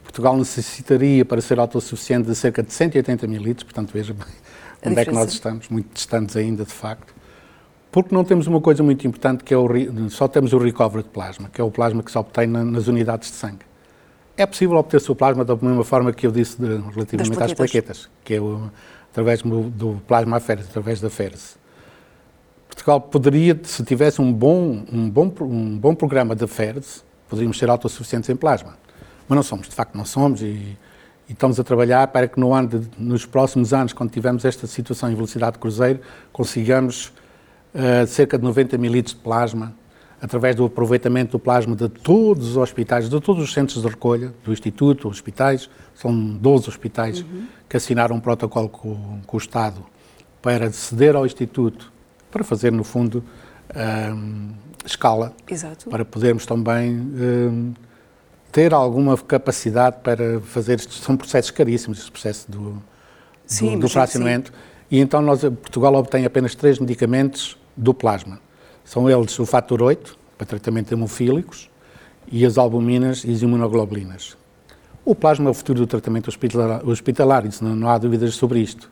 Portugal 0.02 0.37
necessitaria, 0.37 1.25
para 1.25 1.40
ser 1.40 1.59
autossuficiente, 1.61 2.26
de 2.26 2.35
cerca 2.35 2.62
de 2.62 2.73
180 2.73 3.26
mil 3.26 3.43
litros, 3.43 3.64
portanto, 3.64 3.90
veja 3.93 4.14
bem 4.14 4.26
onde 4.85 5.00
é 5.00 5.05
que 5.05 5.12
nós 5.12 5.33
estamos, 5.33 5.69
muito 5.69 5.93
distantes 5.93 6.37
ainda, 6.37 6.64
de 6.64 6.73
facto. 6.73 7.14
Porque 7.93 8.14
não 8.14 8.25
temos 8.25 8.47
uma 8.47 8.61
coisa 8.61 8.83
muito 8.83 9.07
importante 9.07 9.43
que 9.43 9.52
é 9.52 9.57
o 9.57 9.69
só 10.09 10.29
temos 10.29 10.52
o 10.52 10.59
recovery 10.59 11.02
de 11.02 11.09
plasma, 11.11 11.50
que 11.52 11.61
é 11.61 11.64
o 11.64 11.71
plasma 11.71 12.02
que 12.02 12.11
se 12.11 12.17
obtém 12.17 12.47
na, 12.47 12.64
nas 12.64 12.87
unidades 12.87 13.31
de 13.31 13.37
sangue. 13.37 13.64
É 14.37 14.47
possível 14.47 14.76
obter-se 14.76 15.11
o 15.11 15.14
plasma 15.14 15.45
da 15.45 15.55
mesma 15.57 15.85
forma 15.85 16.12
que 16.12 16.26
eu 16.26 16.31
disse 16.31 16.57
de, 16.59 16.69
relativamente 16.69 17.37
plaquetas. 17.37 17.43
às 17.43 17.52
plaquetas, 17.55 18.11
que 18.25 18.35
é 18.35 18.40
o, 18.40 18.71
através 19.11 19.43
do, 19.43 19.62
do 19.64 20.02
plasma 20.07 20.37
aférese, 20.37 20.69
através 20.71 21.00
da 21.00 21.11
férese. 21.11 21.60
Portugal 22.71 23.00
poderia, 23.00 23.59
se 23.65 23.85
tivesse 23.85 24.21
um 24.23 24.33
bom, 24.33 24.85
um 24.93 25.11
bom, 25.11 25.33
um 25.41 25.77
bom 25.77 25.95
programa 25.95 26.35
de 26.37 26.47
férese, 26.47 27.03
poderíamos 27.29 27.59
ser 27.59 27.69
autossuficientes 27.69 28.31
em 28.31 28.37
plasma. 28.37 28.79
Mas 29.29 29.37
não 29.37 29.43
somos, 29.43 29.69
de 29.69 29.75
facto 29.75 29.97
não 29.97 30.05
somos, 30.05 30.41
e, 30.41 30.45
e 30.45 30.79
estamos 31.33 31.61
a 31.61 31.65
trabalhar 31.65 32.07
para 32.09 32.27
que 32.27 32.39
no 32.39 32.55
ano 32.55 32.69
de, 32.69 32.89
nos 32.97 33.27
próximos 33.27 33.75
anos, 33.75 33.93
quando 33.93 34.11
tivermos 34.11 34.45
esta 34.45 34.67
situação 34.67 35.11
em 35.11 35.15
velocidade 35.15 35.55
de 35.55 35.59
cruzeiro, 35.59 36.00
consigamos 36.33 37.12
uh, 37.75 38.07
cerca 38.07 38.39
de 38.39 38.45
90 38.45 38.79
mil 38.79 38.93
litros 38.93 39.15
de 39.15 39.21
plasma, 39.21 39.75
através 40.21 40.55
do 40.55 40.65
aproveitamento 40.65 41.33
do 41.33 41.39
plasma 41.39 41.75
de 41.75 41.89
todos 41.89 42.50
os 42.50 42.57
hospitais, 42.57 43.09
de 43.09 43.21
todos 43.21 43.43
os 43.43 43.53
centros 43.53 43.83
de 43.83 43.89
recolha, 43.89 44.33
do 44.45 44.53
Instituto, 44.53 45.09
hospitais, 45.09 45.69
são 45.95 46.15
12 46.15 46.69
hospitais 46.69 47.21
uhum. 47.21 47.47
que 47.69 47.77
assinaram 47.77 48.17
um 48.17 48.21
protocolo 48.21 48.69
com, 48.69 49.21
com, 49.27 49.37
o 49.37 49.41
Estado 49.41 49.85
para 50.43 50.71
ceder 50.71 51.17
ao 51.17 51.25
Instituto, 51.25 51.91
para 52.31 52.45
fazer, 52.45 52.71
no 52.73 52.85
fundo, 52.85 53.25
um, 54.15 54.51
escala, 54.85 55.35
Exato. 55.49 55.89
para 55.89 56.05
podermos 56.05 56.47
também 56.47 56.93
um, 56.93 57.73
ter 58.51 58.75
alguma 58.75 59.17
capacidade 59.17 59.99
para 60.03 60.41
fazer 60.41 60.75
estes, 60.75 60.99
são 60.99 61.17
processos 61.17 61.51
caríssimos, 61.51 61.99
este 61.99 62.11
processo 62.11 62.51
do, 62.51 62.83
sim, 63.47 63.75
do, 63.75 63.81
do 63.81 63.89
fracionamento, 63.89 64.53
e 64.91 64.99
então 64.99 65.23
nós, 65.23 65.41
Portugal 65.41 65.95
obtém 65.95 66.25
apenas 66.25 66.55
três 66.55 66.79
medicamentos 66.79 67.57
do 67.77 67.95
plasma. 67.95 68.41
São 68.85 69.09
eles 69.09 69.39
o 69.39 69.47
fator 69.47 69.83
8, 69.83 70.19
para 70.37 70.47
tratamento 70.47 70.93
hemofílicos, 70.93 71.71
e 72.31 72.45
as 72.45 72.59
albuminas 72.59 73.25
e 73.25 73.33
as 73.33 73.43
imunoglobulinas. 73.43 74.37
O 75.05 75.15
plasma 75.15 75.49
é 75.49 75.51
o 75.51 75.55
futuro 75.55 75.81
do 75.81 75.87
tratamento 75.87 76.29
hospitalar, 76.29 76.87
hospitalar 76.87 77.47
isso 77.47 77.65
não, 77.65 77.75
não, 77.75 77.89
há 77.89 77.99
dúvidas 77.99 78.35
sobre 78.35 78.61
isto. 78.61 78.91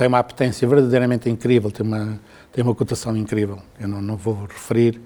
Tem 0.00 0.08
uma 0.08 0.24
potência 0.24 0.66
verdadeiramente 0.66 1.28
incrível, 1.28 1.70
tem 1.70 1.86
uma, 1.86 2.18
tem 2.50 2.64
uma 2.64 2.74
cotação 2.74 3.14
incrível. 3.14 3.58
Eu 3.78 3.86
não, 3.86 4.00
não 4.00 4.16
vou 4.16 4.46
referir, 4.46 4.98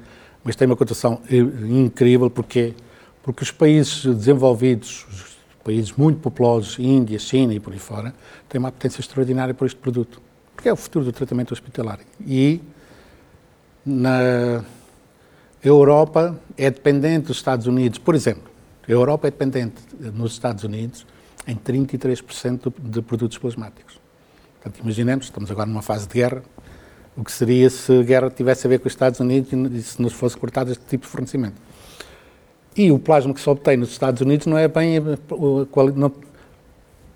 mas 0.44 0.54
tem 0.54 0.68
uma 0.68 0.76
cotação 0.76 1.20
incrível 1.28 2.30
porque, 2.30 2.74
porque 3.20 3.42
os 3.42 3.50
países 3.50 4.04
desenvolvidos, 4.04 5.04
os 5.10 5.36
países 5.64 5.90
muito 5.94 6.20
populosos, 6.20 6.78
Índia, 6.78 7.18
China 7.18 7.52
e 7.52 7.58
por 7.58 7.72
aí 7.72 7.78
fora, 7.80 8.14
têm 8.48 8.60
uma 8.60 8.70
potência 8.70 9.00
extraordinária 9.00 9.52
por 9.52 9.66
este 9.66 9.80
produto. 9.80 10.22
Porque 10.54 10.68
é 10.68 10.72
o 10.72 10.76
futuro 10.76 11.06
do 11.06 11.12
tratamento 11.12 11.50
hospitalar. 11.50 11.98
E 12.24 12.60
na 13.84 14.62
Europa 15.60 16.40
é 16.56 16.70
dependente 16.70 17.26
dos 17.26 17.38
Estados 17.38 17.66
Unidos, 17.66 17.98
por 17.98 18.14
exemplo, 18.14 18.48
a 18.88 18.92
Europa 18.92 19.26
é 19.26 19.32
dependente 19.32 19.82
nos 20.14 20.34
Estados 20.34 20.62
Unidos 20.62 21.04
em 21.48 21.56
33% 21.56 22.72
de 22.78 23.02
produtos 23.02 23.38
plasmáticos. 23.38 24.03
Portanto, 24.64 24.82
imaginemos, 24.82 25.26
estamos 25.26 25.50
agora 25.50 25.68
numa 25.68 25.82
fase 25.82 26.08
de 26.08 26.14
guerra, 26.14 26.42
o 27.14 27.22
que 27.22 27.30
seria 27.30 27.68
se 27.68 28.00
a 28.00 28.02
guerra 28.02 28.30
tivesse 28.30 28.66
a 28.66 28.70
ver 28.70 28.78
com 28.78 28.88
os 28.88 28.94
Estados 28.94 29.20
Unidos 29.20 29.52
e 29.52 29.82
se 29.82 30.00
nos 30.00 30.14
fosse 30.14 30.38
cortado 30.38 30.72
este 30.72 30.82
tipo 30.86 31.04
de 31.04 31.10
fornecimento. 31.10 31.60
E 32.74 32.90
o 32.90 32.98
plasma 32.98 33.34
que 33.34 33.40
se 33.40 33.48
obtém 33.48 33.76
nos 33.76 33.90
Estados 33.90 34.22
Unidos 34.22 34.46
não 34.46 34.56
é 34.56 34.66
bem. 34.66 34.98
Não, 35.94 36.12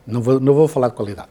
não, 0.06 0.20
vou, 0.20 0.38
não 0.38 0.52
vou 0.52 0.68
falar 0.68 0.88
de 0.88 0.94
qualidade. 0.94 1.28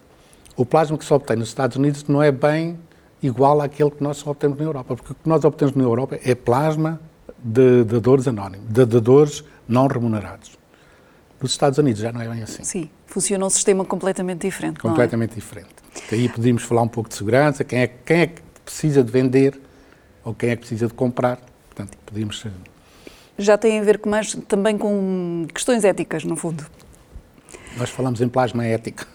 O 0.56 0.66
plasma 0.66 0.98
que 0.98 1.06
se 1.06 1.14
obtém 1.14 1.38
nos 1.38 1.50
Estados 1.50 1.78
Unidos 1.78 2.04
não 2.08 2.22
é 2.22 2.32
bem 2.32 2.80
igual 3.22 3.62
àquele 3.62 3.92
que 3.92 4.04
nós 4.04 4.26
obtemos 4.26 4.58
na 4.58 4.66
Europa. 4.66 4.96
Porque 4.96 5.12
o 5.14 5.16
que 5.16 5.30
nós 5.30 5.46
obtemos 5.46 5.76
na 5.76 5.84
Europa 5.84 6.20
é 6.24 6.34
plasma 6.34 7.00
de 7.42 7.84
dadores 7.84 8.28
anónimos, 8.28 8.68
de 8.68 8.86
dadores 8.86 9.44
não 9.68 9.86
remunerados. 9.86 10.58
Nos 11.40 11.52
Estados 11.52 11.78
Unidos 11.78 12.02
já 12.02 12.12
não 12.12 12.22
é 12.22 12.28
bem 12.28 12.42
assim. 12.42 12.64
Sim, 12.64 12.90
funciona 13.06 13.46
um 13.46 13.50
sistema 13.50 13.86
completamente 13.86 14.42
diferente. 14.42 14.80
É? 14.80 14.82
Completamente 14.82 15.34
é? 15.34 15.36
diferente. 15.36 15.87
Aí 16.12 16.30
podíamos 16.30 16.64
falar 16.64 16.82
um 16.82 16.88
pouco 16.88 17.10
de 17.10 17.16
segurança, 17.16 17.64
quem 17.64 17.80
é, 17.80 17.88
quem 17.88 18.22
é 18.22 18.28
que 18.28 18.42
precisa 18.64 19.04
de 19.04 19.12
vender 19.12 19.60
ou 20.24 20.34
quem 20.34 20.50
é 20.50 20.56
que 20.56 20.62
precisa 20.62 20.88
de 20.88 20.94
comprar. 20.94 21.40
Portanto, 21.68 21.98
podíamos. 22.06 22.46
Já 23.38 23.58
tem 23.58 23.80
a 23.80 23.84
ver 23.84 24.00
com 24.00 24.10
mais, 24.10 24.34
também 24.48 24.78
com 24.78 25.46
questões 25.54 25.84
éticas, 25.84 26.24
no 26.24 26.36
fundo. 26.36 26.66
Nós 27.78 27.90
falamos 27.90 28.22
em 28.22 28.28
plasma 28.28 28.66
ético. 28.66 29.06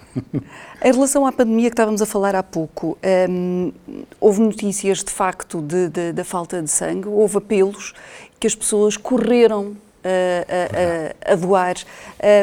Em 0.85 0.92
relação 0.92 1.26
à 1.26 1.33
pandemia 1.33 1.70
que 1.70 1.74
estávamos 1.74 2.02
a 2.02 2.07
falar 2.07 2.35
há 2.35 2.42
pouco, 2.42 2.98
hum, 3.28 3.72
houve 4.20 4.40
notícias 4.40 5.02
de 5.02 5.11
facto 5.11 5.62
de, 5.62 5.88
de, 5.88 6.12
da 6.12 6.24
falta 6.24 6.61
de 6.61 6.70
sangue, 6.70 7.09
houve 7.09 7.38
apelos 7.38 7.94
que 8.38 8.46
as 8.46 8.55
pessoas 8.55 8.96
correram 8.96 9.76
a, 10.05 11.28
a, 11.28 11.33
a 11.33 11.37
doar. 11.37 11.76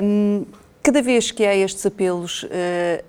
Hum, 0.03 0.45
cada 0.81 1.01
vez 1.01 1.31
que 1.31 1.45
há 1.45 1.55
estes 1.55 1.85
apelos, 1.85 2.43
uh, 2.43 2.47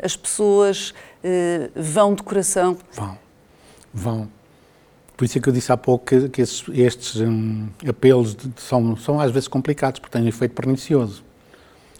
as 0.03 0.17
pessoas 0.17 0.93
uh, 1.25 1.71
vão 1.75 2.15
de 2.15 2.23
coração? 2.23 2.77
Vão, 2.93 3.19
vão. 3.93 4.29
Por 5.17 5.25
isso 5.25 5.37
é 5.37 5.41
que 5.41 5.49
eu 5.49 5.53
disse 5.53 5.71
há 5.71 5.77
pouco 5.77 6.07
que, 6.07 6.29
que 6.29 6.41
estes, 6.41 6.65
estes 6.73 7.17
um, 7.21 7.69
apelos 7.87 8.35
de, 8.35 8.51
são, 8.57 8.97
são 8.97 9.21
às 9.21 9.31
vezes 9.31 9.49
complicados, 9.49 10.01
porque 10.01 10.13
têm 10.13 10.25
um 10.25 10.29
efeito 10.29 10.55
pernicioso. 10.55 11.23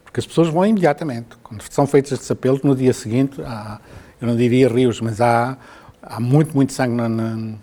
Porque 0.05 0.21
as 0.21 0.27
pessoas 0.27 0.49
vão 0.49 0.65
imediatamente. 0.65 1.37
Quando 1.43 1.63
são 1.71 1.87
feitos 1.87 2.13
estes 2.13 2.31
apelos, 2.31 2.63
no 2.63 2.75
dia 2.75 2.93
seguinte, 2.93 3.41
há, 3.43 3.79
eu 4.21 4.27
não 4.27 4.37
diria 4.37 4.69
rios, 4.69 5.01
mas 5.01 5.21
há, 5.21 5.57
há 6.03 6.19
muito, 6.19 6.55
muito 6.55 6.73
sangue 6.73 6.95
no, 6.95 7.09
no, 7.09 7.59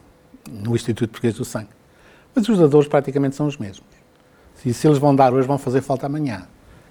no 0.49 0.75
Instituto 0.75 1.09
Português 1.09 1.35
do 1.35 1.43
Sangue. 1.43 1.69
Mas 2.33 2.47
os 2.47 2.59
dadores 2.59 2.87
praticamente 2.87 3.35
são 3.35 3.47
os 3.47 3.57
mesmos. 3.57 3.87
Se, 4.55 4.73
se 4.73 4.87
eles 4.87 4.97
vão 4.97 5.15
dar 5.15 5.33
hoje, 5.33 5.47
vão 5.47 5.57
fazer 5.57 5.81
falta 5.81 6.05
amanhã. 6.05 6.47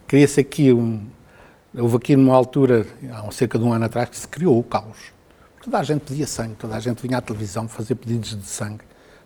Cria-se 0.07 0.40
aqui 0.40 0.72
um. 0.72 1.07
Houve 1.79 1.97
aqui 1.97 2.17
numa 2.17 2.35
altura, 2.35 2.87
há 3.12 3.31
cerca 3.31 3.59
de 3.59 3.65
um 3.65 3.73
ano 3.73 3.85
atrás, 3.85 4.09
que 4.09 4.17
se 4.17 4.27
criou 4.27 4.59
o 4.59 4.62
caos. 4.62 4.97
Toda 5.62 5.79
a 5.79 5.83
gente 5.83 6.01
pedia 6.01 6.27
sangue, 6.27 6.55
toda 6.55 6.75
a 6.75 6.81
gente 6.81 7.03
vinha 7.03 7.19
à 7.19 7.21
televisão 7.21 7.69
fazer 7.69 7.97
pedidos 7.97 8.31
de 8.31 8.47
sangue. 8.47 8.81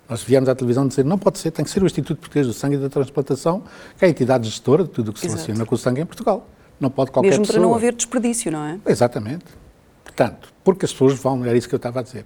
Nós 0.09 0.25
viemos 0.25 0.49
à 0.49 0.55
televisão 0.55 0.89
dizer 0.89 1.05
não 1.05 1.17
pode 1.17 1.39
ser, 1.39 1.53
tem 1.53 1.65
que 1.65 1.71
ser 1.71 1.81
o 1.81 1.87
Instituto 1.87 2.19
Português 2.19 2.49
do 2.49 2.53
Sangue 2.53 2.75
e 2.75 2.79
da 2.79 2.89
Transplantação, 2.89 3.63
que 3.97 4.05
é 4.05 4.09
a 4.09 4.11
entidade 4.11 4.49
gestora 4.49 4.83
de 4.83 4.91
tudo 4.91 5.11
o 5.11 5.13
que 5.13 5.21
se 5.21 5.27
Exato. 5.27 5.43
relaciona 5.43 5.65
com 5.65 5.75
o 5.77 5.79
sangue 5.79 6.01
em 6.01 6.07
Portugal. 6.07 6.49
Não 6.81 6.91
pode 6.91 7.13
qualquer 7.13 7.29
Mesmo 7.29 7.47
pessoa. 7.47 7.61
para 7.61 7.69
não 7.69 7.75
haver 7.77 7.95
desperdício, 7.95 8.51
não 8.51 8.65
é? 8.65 8.81
Exatamente. 8.85 9.45
Portanto, 10.03 10.53
porque 10.65 10.85
as 10.85 10.93
pessoas 10.93 11.15
vão, 11.15 11.45
era 11.45 11.57
isso 11.57 11.69
que 11.69 11.75
eu 11.75 11.77
estava 11.77 12.01
a 12.01 12.03
dizer. 12.03 12.25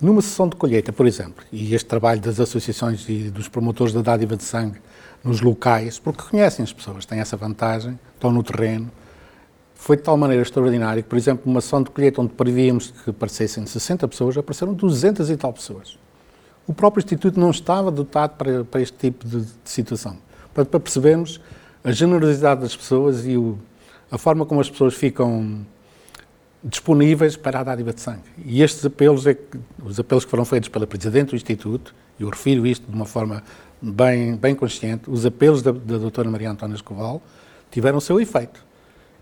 Numa 0.00 0.22
sessão 0.22 0.48
de 0.48 0.54
colheita, 0.54 0.92
por 0.92 1.06
exemplo, 1.06 1.42
e 1.50 1.74
este 1.74 1.86
trabalho 1.86 2.20
das 2.20 2.38
associações 2.38 3.08
e 3.08 3.30
dos 3.30 3.48
promotores 3.48 3.92
da 3.92 4.02
dádiva 4.02 4.36
de 4.36 4.44
sangue 4.44 4.78
nos 5.24 5.40
locais, 5.40 5.98
porque 5.98 6.22
conhecem 6.22 6.62
as 6.62 6.72
pessoas, 6.72 7.04
têm 7.04 7.18
essa 7.18 7.36
vantagem, 7.36 7.98
estão 8.14 8.30
no 8.30 8.42
terreno, 8.42 8.90
foi 9.84 9.96
de 9.96 10.02
tal 10.02 10.16
maneira 10.16 10.42
extraordinário 10.42 11.02
que, 11.02 11.08
por 11.08 11.16
exemplo, 11.18 11.42
numa 11.46 11.60
sessão 11.60 11.82
de 11.82 11.90
colheita 11.90 12.20
onde 12.20 12.32
prevíamos 12.32 12.90
que 12.90 13.10
aparecessem 13.10 13.64
60 13.66 14.08
pessoas, 14.08 14.36
apareceram 14.36 14.72
200 14.72 15.30
e 15.30 15.36
tal 15.36 15.52
pessoas 15.52 15.98
o 16.66 16.72
próprio 16.72 17.02
Instituto 17.02 17.38
não 17.38 17.50
estava 17.50 17.90
dotado 17.90 18.36
para, 18.36 18.64
para 18.64 18.80
este 18.80 18.96
tipo 18.96 19.26
de, 19.26 19.40
de 19.42 19.50
situação. 19.64 20.16
Para, 20.52 20.64
para, 20.64 20.80
percebermos 20.80 21.40
a 21.82 21.92
generosidade 21.92 22.62
das 22.62 22.76
pessoas 22.76 23.26
e 23.26 23.36
o, 23.36 23.58
a 24.10 24.16
forma 24.16 24.46
como 24.46 24.60
as 24.60 24.70
pessoas 24.70 24.94
ficam 24.94 25.66
disponíveis 26.62 27.36
para 27.36 27.60
a 27.60 27.62
dádiva 27.62 27.92
de 27.92 28.00
sangue. 28.00 28.22
E 28.44 28.62
estes 28.62 28.84
apelos, 28.86 29.26
é 29.26 29.34
que, 29.34 29.58
os 29.84 30.00
apelos 30.00 30.24
que 30.24 30.30
foram 30.30 30.44
feitos 30.44 30.68
pela 30.70 30.86
Presidente 30.86 31.30
do 31.30 31.36
Instituto, 31.36 31.94
e 32.18 32.22
eu 32.22 32.30
refiro 32.30 32.66
isto 32.66 32.88
de 32.88 32.94
uma 32.94 33.04
forma 33.04 33.42
bem, 33.82 34.36
bem 34.36 34.54
consciente, 34.54 35.10
os 35.10 35.26
apelos 35.26 35.60
da, 35.60 35.72
da 35.72 35.98
doutora 35.98 36.30
Maria 36.30 36.50
Antónia 36.50 36.74
Escoval 36.74 37.20
tiveram 37.70 37.98
o 37.98 38.00
seu 38.00 38.18
efeito. 38.18 38.64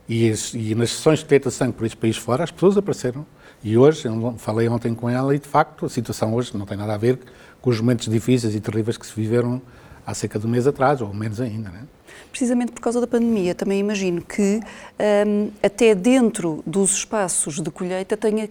E, 0.08 0.32
e 0.54 0.74
nas 0.74 0.90
sessões 0.90 1.22
de 1.22 1.38
de 1.38 1.50
sangue 1.50 1.72
por 1.72 1.86
este 1.86 1.96
país 1.96 2.16
fora, 2.16 2.44
as 2.44 2.50
pessoas 2.50 2.76
apareceram 2.76 3.24
e 3.64 3.78
hoje, 3.78 4.06
eu 4.06 4.34
falei 4.38 4.68
ontem 4.68 4.92
com 4.92 5.08
ela 5.08 5.34
e 5.34 5.38
de 5.38 5.46
facto 5.46 5.86
a 5.86 5.88
situação 5.88 6.34
hoje 6.34 6.56
não 6.56 6.66
tem 6.66 6.76
nada 6.76 6.94
a 6.94 6.96
ver 6.96 7.18
com 7.60 7.70
os 7.70 7.80
momentos 7.80 8.08
difíceis 8.08 8.54
e 8.56 8.60
terríveis 8.60 8.96
que 8.96 9.06
se 9.06 9.12
viveram 9.14 9.62
há 10.04 10.12
cerca 10.14 10.36
de 10.36 10.46
um 10.46 10.50
mês 10.50 10.66
atrás, 10.66 11.00
ou 11.00 11.14
menos 11.14 11.40
ainda. 11.40 11.70
Né? 11.70 11.82
Precisamente 12.32 12.72
por 12.72 12.80
causa 12.80 13.00
da 13.00 13.06
pandemia, 13.06 13.54
também 13.54 13.78
imagino 13.78 14.20
que 14.20 14.60
um, 15.26 15.50
até 15.62 15.94
dentro 15.94 16.60
dos 16.66 16.92
espaços 16.92 17.60
de 17.60 17.70
colheita 17.70 18.16
tenha, 18.16 18.48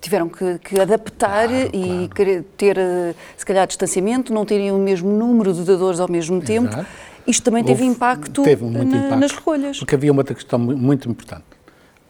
tiveram 0.00 0.30
que, 0.30 0.58
que 0.60 0.80
adaptar 0.80 1.48
Claro, 1.48 1.70
e 1.74 2.08
claro. 2.08 2.44
ter, 2.56 2.78
eh, 2.78 3.14
se 3.36 3.44
calhar, 3.44 3.66
distanciamento, 3.66 4.32
não 4.32 4.46
terem 4.46 4.72
o 4.72 4.78
mesmo 4.78 5.10
número 5.10 5.52
de 5.52 5.62
dadores 5.64 6.00
ao 6.00 6.10
mesmo 6.10 6.40
tempo. 6.40 6.74
Isto 7.26 7.44
também 7.44 7.62
teve 7.64 7.82
Houve- 7.82 7.94
impacto, 7.94 8.42
teve 8.42 8.64
na- 8.64 8.82
impacto, 8.84 9.16
nas 9.16 9.32
recolhas. 9.32 9.78
Porque 9.78 9.94
havia 9.94 10.10
uma 10.12 10.20
outra 10.20 10.34
questão 10.34 10.58
mu- 10.58 10.76
muito 10.76 11.08
importante. 11.08 11.44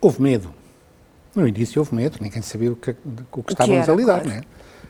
Houve 0.00 0.22
medo. 0.22 0.54
No 1.34 1.46
início 1.46 1.80
houve 1.80 1.94
medo, 1.94 2.18
ninguém 2.20 2.42
sabia 2.42 2.72
o 2.72 2.76
que, 2.76 2.90
o 3.32 3.42
que 3.42 3.52
estávamos 3.52 3.82
era, 3.84 3.92
a 3.92 3.96
lidar, 3.96 4.14
claro. 4.22 4.28
não 4.28 4.36
é? 4.36 4.42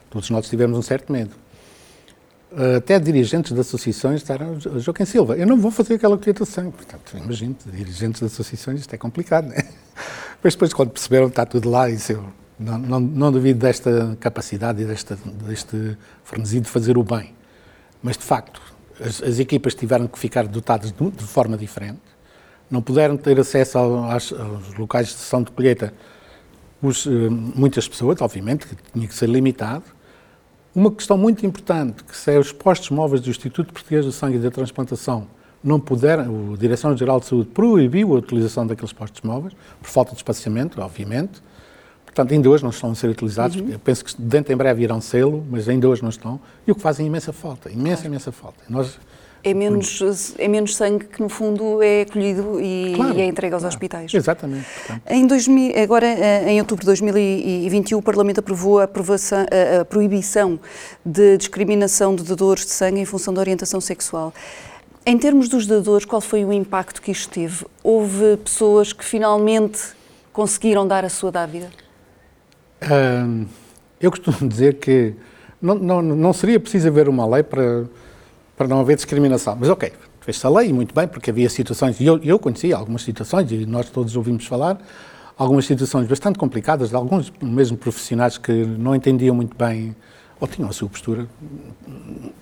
Todos 0.08 0.30
nós 0.30 0.48
tivemos 0.48 0.78
um 0.78 0.82
certo 0.82 1.12
medo. 1.12 1.34
Uh, 2.52 2.78
Até 2.78 2.98
dirigentes 2.98 3.52
de 3.52 3.60
associações 3.60 4.24
"Jo- 4.58 4.78
Joaquim 4.80 5.04
Silva, 5.04 5.36
eu 5.36 5.46
não 5.46 5.56
vou 5.56 5.70
fazer 5.70 5.94
aquela 5.94 6.18
sangue. 6.44 6.72
Portanto, 6.72 7.16
imagino, 7.16 7.54
dirigentes 7.66 8.20
de 8.20 8.26
associações, 8.26 8.80
isto 8.80 8.92
é 8.94 8.98
complicado, 8.98 9.46
não 9.48 9.54
é? 9.54 9.64
Mas 10.42 10.54
depois, 10.54 10.72
quando 10.72 10.90
perceberam 10.90 11.26
que 11.26 11.32
está 11.32 11.46
tudo 11.46 11.70
lá, 11.70 11.88
isso 11.88 12.12
eu 12.12 12.24
não, 12.58 12.78
não, 12.78 12.98
não 13.00 13.30
duvido 13.30 13.60
desta 13.60 14.16
capacidade 14.18 14.82
e 14.82 14.84
desta, 14.84 15.16
deste 15.46 15.96
frenesim 16.24 16.60
de 16.60 16.68
fazer 16.68 16.96
o 16.98 17.04
bem. 17.04 17.34
Mas, 18.02 18.16
de 18.16 18.24
facto, 18.24 18.60
as, 19.02 19.22
as 19.22 19.38
equipas 19.38 19.74
tiveram 19.74 20.06
que 20.06 20.18
ficar 20.18 20.46
dotadas 20.46 20.92
de, 20.92 21.10
de 21.10 21.24
forma 21.24 21.56
diferente, 21.56 22.00
não 22.70 22.80
puderam 22.80 23.16
ter 23.16 23.38
acesso 23.40 23.78
ao- 23.78 24.10
aos 24.10 24.32
locais 24.78 25.08
de 25.08 25.14
sessão 25.14 25.42
de 25.42 25.50
colheita 25.50 25.92
os, 26.82 27.06
eh, 27.06 27.10
muitas 27.28 27.86
pessoas, 27.88 28.20
obviamente, 28.22 28.66
que 28.66 28.76
tinha 28.92 29.06
que 29.06 29.14
ser 29.14 29.28
limitado. 29.28 29.84
Uma 30.74 30.90
questão 30.90 31.18
muito 31.18 31.44
importante, 31.44 32.04
que 32.04 32.16
se 32.16 32.32
é 32.32 32.38
os 32.38 32.52
postos 32.52 32.90
móveis 32.90 33.20
do 33.20 33.28
Instituto 33.28 33.72
Português 33.72 34.04
do 34.04 34.12
Sangue 34.12 34.36
e 34.36 34.38
da 34.40 34.50
Transplantação 34.50 35.26
não 35.62 35.78
puderam, 35.78 36.54
a 36.54 36.56
Direção-Geral 36.56 37.20
de 37.20 37.26
Saúde 37.26 37.50
proibiu 37.50 38.14
a 38.14 38.18
utilização 38.18 38.66
daqueles 38.66 38.92
postos 38.92 39.20
móveis, 39.22 39.52
por 39.82 39.90
falta 39.90 40.12
de 40.12 40.16
espaciamento, 40.18 40.80
obviamente. 40.80 41.42
Portanto, 42.10 42.32
ainda 42.32 42.50
hoje 42.50 42.64
não 42.64 42.70
estão 42.70 42.90
a 42.90 42.94
ser 42.94 43.08
utilizados. 43.08 43.56
Eu 43.56 43.78
penso 43.78 44.04
que 44.04 44.20
dentro 44.20 44.52
em 44.52 44.56
breve 44.56 44.82
irão 44.82 45.00
sê-lo, 45.00 45.46
mas 45.48 45.68
ainda 45.68 45.88
hoje 45.88 46.02
não 46.02 46.10
estão. 46.10 46.40
E 46.66 46.72
o 46.72 46.74
que 46.74 46.80
fazem 46.82 47.06
imensa 47.06 47.32
falta, 47.32 47.70
imensa, 47.70 48.04
imensa 48.06 48.32
falta. 48.32 48.58
Nós, 48.68 48.98
É 49.44 49.54
menos, 49.54 50.34
é 50.38 50.48
menos 50.48 50.74
sangue 50.76 51.06
que, 51.06 51.22
no 51.22 51.28
fundo, 51.28 51.80
é 51.82 52.04
colhido 52.04 52.60
e, 52.60 52.92
Claro, 52.96 53.16
e 53.16 53.20
é 53.22 53.24
entregue 53.26 53.54
aos 53.54 53.62
claro. 53.62 53.74
hospitais. 53.74 54.12
Exatamente. 54.12 54.66
portanto. 54.86 55.02
Em 55.08 55.26
2000, 55.26 55.82
agora, 55.82 56.06
eh, 56.06 56.50
em 56.52 56.58
outubro 56.60 56.82
de 56.82 56.86
2021, 56.86 57.96
o 57.98 58.02
Parlamento 58.02 58.40
aprovou 58.40 58.80
a, 58.80 58.84
a- 58.84 59.80
a 59.80 59.84
proibição 59.86 60.58
de 61.06 61.38
discriminação 61.38 62.14
de 62.14 62.22
dadores 62.24 62.66
de 62.66 62.72
sangue 62.72 63.00
em 63.00 63.04
função 63.06 63.32
da 63.32 63.40
orientação 63.40 63.80
sexual. 63.80 64.34
Em 65.06 65.16
termos 65.16 65.48
dos 65.48 65.64
dadores, 65.66 66.04
qual 66.04 66.20
foi 66.20 66.44
o 66.44 66.52
impacto 66.52 67.00
que 67.00 67.10
isto 67.12 67.30
teve? 67.32 67.64
Houve 67.82 68.36
pessoas 68.44 68.92
que 68.92 69.04
finalmente 69.04 69.80
conseguiram 70.34 70.86
dar 70.86 71.02
a 71.04 71.08
sua 71.08 71.30
dávida? 71.32 71.70
Hum, 72.82 73.46
eu 74.00 74.10
costumo 74.10 74.48
dizer 74.48 74.74
que 74.74 75.14
não, 75.60 75.74
não, 75.74 76.02
não 76.02 76.32
seria 76.32 76.58
preciso 76.58 76.88
haver 76.88 77.08
uma 77.08 77.26
lei 77.26 77.42
para, 77.42 77.84
para 78.56 78.66
não 78.66 78.80
haver 78.80 78.96
discriminação. 78.96 79.56
Mas, 79.58 79.68
ok, 79.68 79.92
fez-se 80.20 80.46
a 80.46 80.50
lei, 80.50 80.68
e 80.68 80.72
muito 80.72 80.94
bem, 80.94 81.06
porque 81.06 81.30
havia 81.30 81.48
situações, 81.50 82.00
e 82.00 82.06
eu, 82.06 82.18
eu 82.22 82.38
conhecia 82.38 82.76
algumas 82.76 83.02
situações, 83.02 83.50
e 83.52 83.66
nós 83.66 83.90
todos 83.90 84.16
ouvimos 84.16 84.46
falar, 84.46 84.78
algumas 85.36 85.66
situações 85.66 86.06
bastante 86.06 86.38
complicadas, 86.38 86.90
de 86.90 86.96
alguns 86.96 87.32
mesmo 87.42 87.76
profissionais 87.76 88.38
que 88.38 88.52
não 88.52 88.94
entendiam 88.94 89.34
muito 89.34 89.56
bem, 89.56 89.94
ou 90.40 90.48
tinham 90.48 90.70
a 90.70 90.72
sua 90.72 90.88
postura 90.88 91.26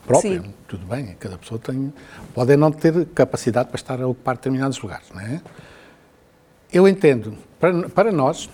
própria. 0.06 0.42
Sim. 0.42 0.54
Tudo 0.68 0.86
bem, 0.86 1.16
cada 1.18 1.36
pessoa 1.36 1.58
tem, 1.58 1.92
pode 2.32 2.56
não 2.56 2.70
ter 2.70 3.06
capacidade 3.06 3.68
para 3.68 3.76
estar 3.76 4.00
a 4.00 4.06
ocupar 4.06 4.36
determinados 4.36 4.80
lugares, 4.80 5.06
não 5.12 5.20
é? 5.20 5.40
Eu 6.72 6.86
entendo, 6.86 7.34
para, 7.58 7.88
para 7.88 8.12
nós, 8.12 8.48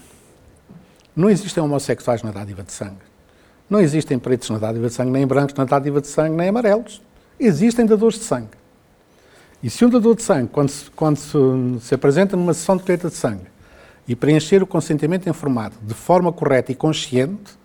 não 1.14 1.31
existem 1.31 1.62
homossexuais 1.62 2.22
na 2.22 2.31
dádiva 2.31 2.62
de 2.62 2.72
sangue. 2.72 3.03
Não 3.68 3.81
existem 3.81 4.18
pretos 4.18 4.50
na 4.50 4.59
dádiva 4.59 4.88
de 4.88 4.94
sangue, 4.94 5.11
nem 5.11 5.27
brancos 5.27 5.55
na 5.55 5.64
dádiva 5.64 6.00
de 6.00 6.07
sangue, 6.07 6.37
nem 6.37 6.48
amarelos. 6.48 7.00
Existem 7.38 7.87
dadores 7.87 8.18
de 8.18 8.24
sangue. 8.24 8.50
E 9.62 9.70
se 9.70 9.85
um 9.85 9.88
dador 9.88 10.14
de 10.14 10.22
sangue, 10.22 10.50
quando, 10.53 10.68
se, 10.68 10.90
quando 10.90 11.16
se, 11.16 11.38
se 11.81 11.94
apresenta 11.94 12.37
numa 12.37 12.53
sessão 12.53 12.77
de 12.77 12.83
colheita 12.83 13.09
de 13.09 13.14
sangue 13.14 13.46
e 14.07 14.14
preencher 14.14 14.62
o 14.62 14.66
consentimento 14.66 15.27
informado 15.29 15.74
de 15.81 15.94
forma 15.94 16.31
correta 16.31 16.70
e 16.70 16.74
consciente, 16.74 17.57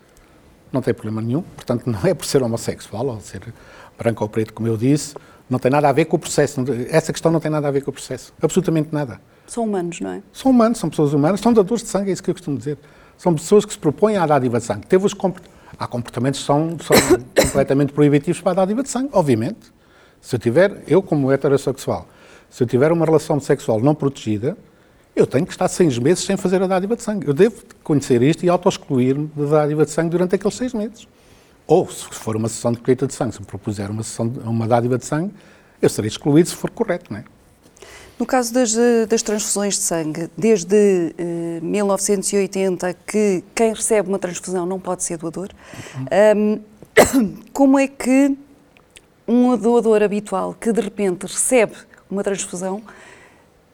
não 0.72 0.80
tem 0.80 0.94
problema 0.94 1.20
nenhum. 1.20 1.42
Portanto, 1.42 1.86
não 1.86 2.00
é 2.04 2.14
por 2.14 2.24
ser 2.24 2.42
homossexual 2.42 3.06
ou 3.06 3.20
ser 3.20 3.52
branco 3.98 4.24
ou 4.24 4.30
preto, 4.30 4.54
como 4.54 4.66
eu 4.66 4.78
disse, 4.78 5.14
não 5.48 5.58
tem 5.58 5.70
nada 5.70 5.90
a 5.90 5.92
ver 5.92 6.06
com 6.06 6.16
o 6.16 6.18
processo. 6.18 6.64
Essa 6.88 7.12
questão 7.12 7.30
não 7.30 7.40
tem 7.40 7.50
nada 7.50 7.68
a 7.68 7.70
ver 7.70 7.82
com 7.82 7.90
o 7.90 7.92
processo. 7.92 8.32
Absolutamente 8.40 8.88
nada. 8.92 9.20
São 9.46 9.64
humanos, 9.64 10.00
não 10.00 10.10
é? 10.10 10.22
São 10.32 10.50
humanos, 10.52 10.78
são 10.78 10.88
pessoas 10.88 11.12
humanas, 11.12 11.40
são 11.40 11.52
dadores 11.52 11.82
de 11.82 11.90
sangue, 11.90 12.08
é 12.08 12.12
isso 12.14 12.22
que 12.22 12.30
eu 12.30 12.34
costumo 12.34 12.56
dizer. 12.56 12.78
São 13.20 13.34
pessoas 13.34 13.66
que 13.66 13.72
se 13.74 13.78
propõem 13.78 14.16
à 14.16 14.24
dádiva 14.24 14.58
de 14.58 14.64
sangue. 14.64 14.86
Teve 14.86 15.04
os 15.04 15.12
comport... 15.12 15.44
Há 15.78 15.86
comportamentos 15.86 16.40
que 16.40 16.46
são, 16.46 16.78
são 16.80 16.96
completamente 17.38 17.92
proibitivos 17.92 18.40
para 18.40 18.52
a 18.52 18.54
dádiva 18.54 18.82
de 18.82 18.88
sangue, 18.88 19.10
obviamente. 19.12 19.70
Se 20.22 20.36
eu 20.36 20.40
tiver, 20.40 20.82
eu 20.86 21.02
como 21.02 21.30
heterossexual, 21.30 22.08
se 22.48 22.62
eu 22.62 22.66
tiver 22.66 22.90
uma 22.90 23.04
relação 23.04 23.38
sexual 23.38 23.78
não 23.78 23.94
protegida, 23.94 24.56
eu 25.14 25.26
tenho 25.26 25.44
que 25.44 25.52
estar 25.52 25.68
seis 25.68 25.98
meses 25.98 26.24
sem 26.24 26.34
fazer 26.38 26.62
a 26.62 26.66
dádiva 26.66 26.96
de 26.96 27.02
sangue. 27.02 27.26
Eu 27.26 27.34
devo 27.34 27.62
conhecer 27.84 28.22
isto 28.22 28.42
e 28.42 28.48
auto-excluir-me 28.48 29.30
da 29.36 29.44
dádiva 29.44 29.84
de 29.84 29.90
sangue 29.90 30.08
durante 30.08 30.36
aqueles 30.36 30.54
seis 30.54 30.72
meses. 30.72 31.06
Ou, 31.66 31.86
se 31.90 32.06
for 32.06 32.36
uma 32.36 32.48
sessão 32.48 32.72
de 32.72 32.78
colheita 32.78 33.06
de 33.06 33.12
sangue, 33.12 33.34
se 33.34 33.40
me 33.40 33.46
propuser 33.46 33.90
uma, 33.90 34.02
sessão 34.02 34.26
de, 34.26 34.38
uma 34.38 34.66
dádiva 34.66 34.96
de 34.96 35.04
sangue, 35.04 35.34
eu 35.82 35.90
serei 35.90 36.08
excluído 36.08 36.48
se 36.48 36.56
for 36.56 36.70
correto, 36.70 37.12
não 37.12 37.20
é? 37.20 37.24
No 38.20 38.26
caso 38.26 38.52
das, 38.52 38.76
eh, 38.76 39.06
das 39.06 39.22
transfusões 39.22 39.76
de 39.76 39.80
sangue, 39.80 40.28
desde 40.36 41.14
eh, 41.16 41.58
1980 41.62 42.94
que 43.06 43.42
quem 43.54 43.72
recebe 43.72 44.10
uma 44.10 44.18
transfusão 44.18 44.66
não 44.66 44.78
pode 44.78 45.02
ser 45.02 45.16
doador, 45.16 45.48
Ahm, 46.10 46.60
como 47.50 47.78
é 47.78 47.88
que 47.88 48.36
um 49.26 49.56
doador 49.56 50.02
habitual 50.02 50.54
que 50.60 50.70
de 50.70 50.82
repente 50.82 51.22
recebe 51.22 51.72
uma 52.10 52.22
transfusão, 52.22 52.82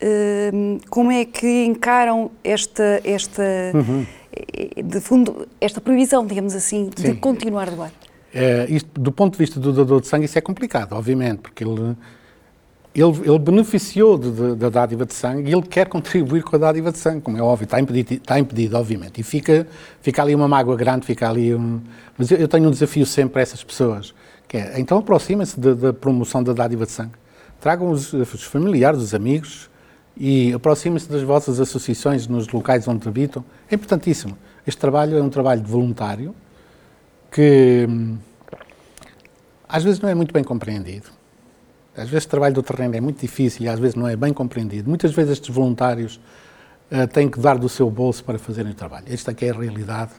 ahm, 0.00 0.78
como 0.88 1.10
é 1.10 1.24
que 1.24 1.64
encaram 1.64 2.30
esta, 2.44 3.00
esta, 3.02 3.42
eh, 3.42 4.80
de 4.80 5.00
fundo, 5.00 5.48
esta 5.60 5.80
proibição, 5.80 6.24
digamos 6.24 6.54
assim, 6.54 6.88
de 6.94 7.02
Sim. 7.02 7.14
continuar 7.16 7.66
a 7.66 7.72
doar? 7.72 7.92
É, 8.32 8.66
isto, 8.68 9.00
do 9.00 9.10
ponto 9.10 9.32
de 9.32 9.38
vista 9.38 9.58
do 9.58 9.72
dador 9.72 10.00
de 10.00 10.06
sangue, 10.06 10.26
isso 10.26 10.38
é 10.38 10.40
complicado, 10.40 10.92
obviamente, 10.92 11.38
porque 11.38 11.64
ele, 11.64 11.96
ele, 13.00 13.28
ele 13.28 13.38
beneficiou 13.38 14.16
de- 14.16 14.30
de- 14.30 14.54
da 14.54 14.68
dádiva 14.70 15.04
de 15.04 15.12
sangue 15.12 15.50
e 15.50 15.52
ele 15.52 15.62
quer 15.62 15.86
contribuir 15.88 16.42
com 16.42 16.56
a 16.56 16.58
dádiva 16.58 16.90
de 16.90 16.98
sangue, 16.98 17.20
como 17.20 17.36
é 17.36 17.42
óbvio, 17.42 17.64
está 17.64 17.80
impedido, 17.80 18.14
está 18.14 18.38
impedido 18.38 18.76
obviamente. 18.76 19.20
E 19.20 19.22
fica, 19.22 19.66
fica 20.00 20.22
ali 20.22 20.34
uma 20.34 20.48
mágoa 20.48 20.76
grande, 20.76 21.04
fica 21.04 21.28
ali 21.28 21.54
um... 21.54 21.80
Mas 22.16 22.30
eu, 22.30 22.38
eu 22.38 22.48
tenho 22.48 22.68
um 22.68 22.70
desafio 22.70 23.04
sempre 23.04 23.40
a 23.40 23.42
essas 23.42 23.62
pessoas, 23.62 24.14
que 24.48 24.56
é, 24.56 24.80
então 24.80 24.98
aproximem-se 24.98 25.58
da, 25.58 25.92
promoção 25.92 26.42
da 26.42 26.52
dádiva 26.52 26.86
de 26.86 26.92
sangue. 26.92 27.14
Tragam 27.60 27.90
os, 27.90 28.12
os 28.12 28.42
familiares, 28.44 29.00
os 29.00 29.14
amigos 29.14 29.68
e 30.16 30.52
aproximem-se 30.54 31.08
das 31.10 31.22
vossas 31.22 31.60
associações 31.60 32.26
nos 32.26 32.48
locais 32.48 32.86
onde 32.88 33.06
habitam. 33.06 33.44
É 33.70 33.74
importantíssimo. 33.74 34.36
Este 34.66 34.80
trabalho 34.80 35.18
é 35.18 35.22
um 35.22 35.28
trabalho 35.28 35.62
voluntário, 35.62 36.34
que 37.30 37.86
hum, 37.88 38.16
às 39.68 39.84
vezes 39.84 40.00
não 40.00 40.08
é 40.08 40.14
muito 40.14 40.32
bem 40.32 40.42
compreendido. 40.42 41.15
Às 41.96 42.08
vezes 42.08 42.26
o 42.26 42.28
trabalho 42.28 42.54
do 42.54 42.62
terreno 42.62 42.94
é 42.94 43.00
muito 43.00 43.20
difícil 43.20 43.64
e 43.64 43.68
às 43.68 43.78
vezes 43.78 43.94
não 43.94 44.06
é 44.06 44.14
bem 44.14 44.32
compreendido. 44.32 44.88
Muitas 44.88 45.12
vezes 45.12 45.32
estes 45.32 45.54
voluntários 45.54 46.20
eh, 46.90 47.06
têm 47.06 47.28
que 47.28 47.40
dar 47.40 47.58
do 47.58 47.68
seu 47.68 47.90
bolso 47.90 48.22
para 48.22 48.38
fazerem 48.38 48.72
o 48.72 48.74
trabalho. 48.74 49.06
Esta 49.08 49.30
aqui 49.30 49.46
é 49.46 49.50
a 49.50 49.54
realidade. 49.54 50.12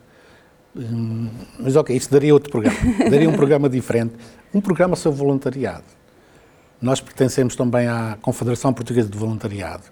Hum, 0.75 1.29
mas 1.59 1.75
ok, 1.75 1.95
isso 1.95 2.11
daria 2.11 2.33
outro 2.33 2.51
programa. 2.51 2.77
daria 3.09 3.29
um 3.29 3.33
programa 3.33 3.69
diferente. 3.69 4.15
Um 4.53 4.59
programa 4.59 4.95
sobre 4.95 5.19
voluntariado. 5.19 5.85
Nós 6.81 6.99
pertencemos 6.99 7.55
também 7.55 7.87
à 7.87 8.17
Confederação 8.21 8.73
Portuguesa 8.73 9.09
de 9.09 9.17
Voluntariado. 9.17 9.83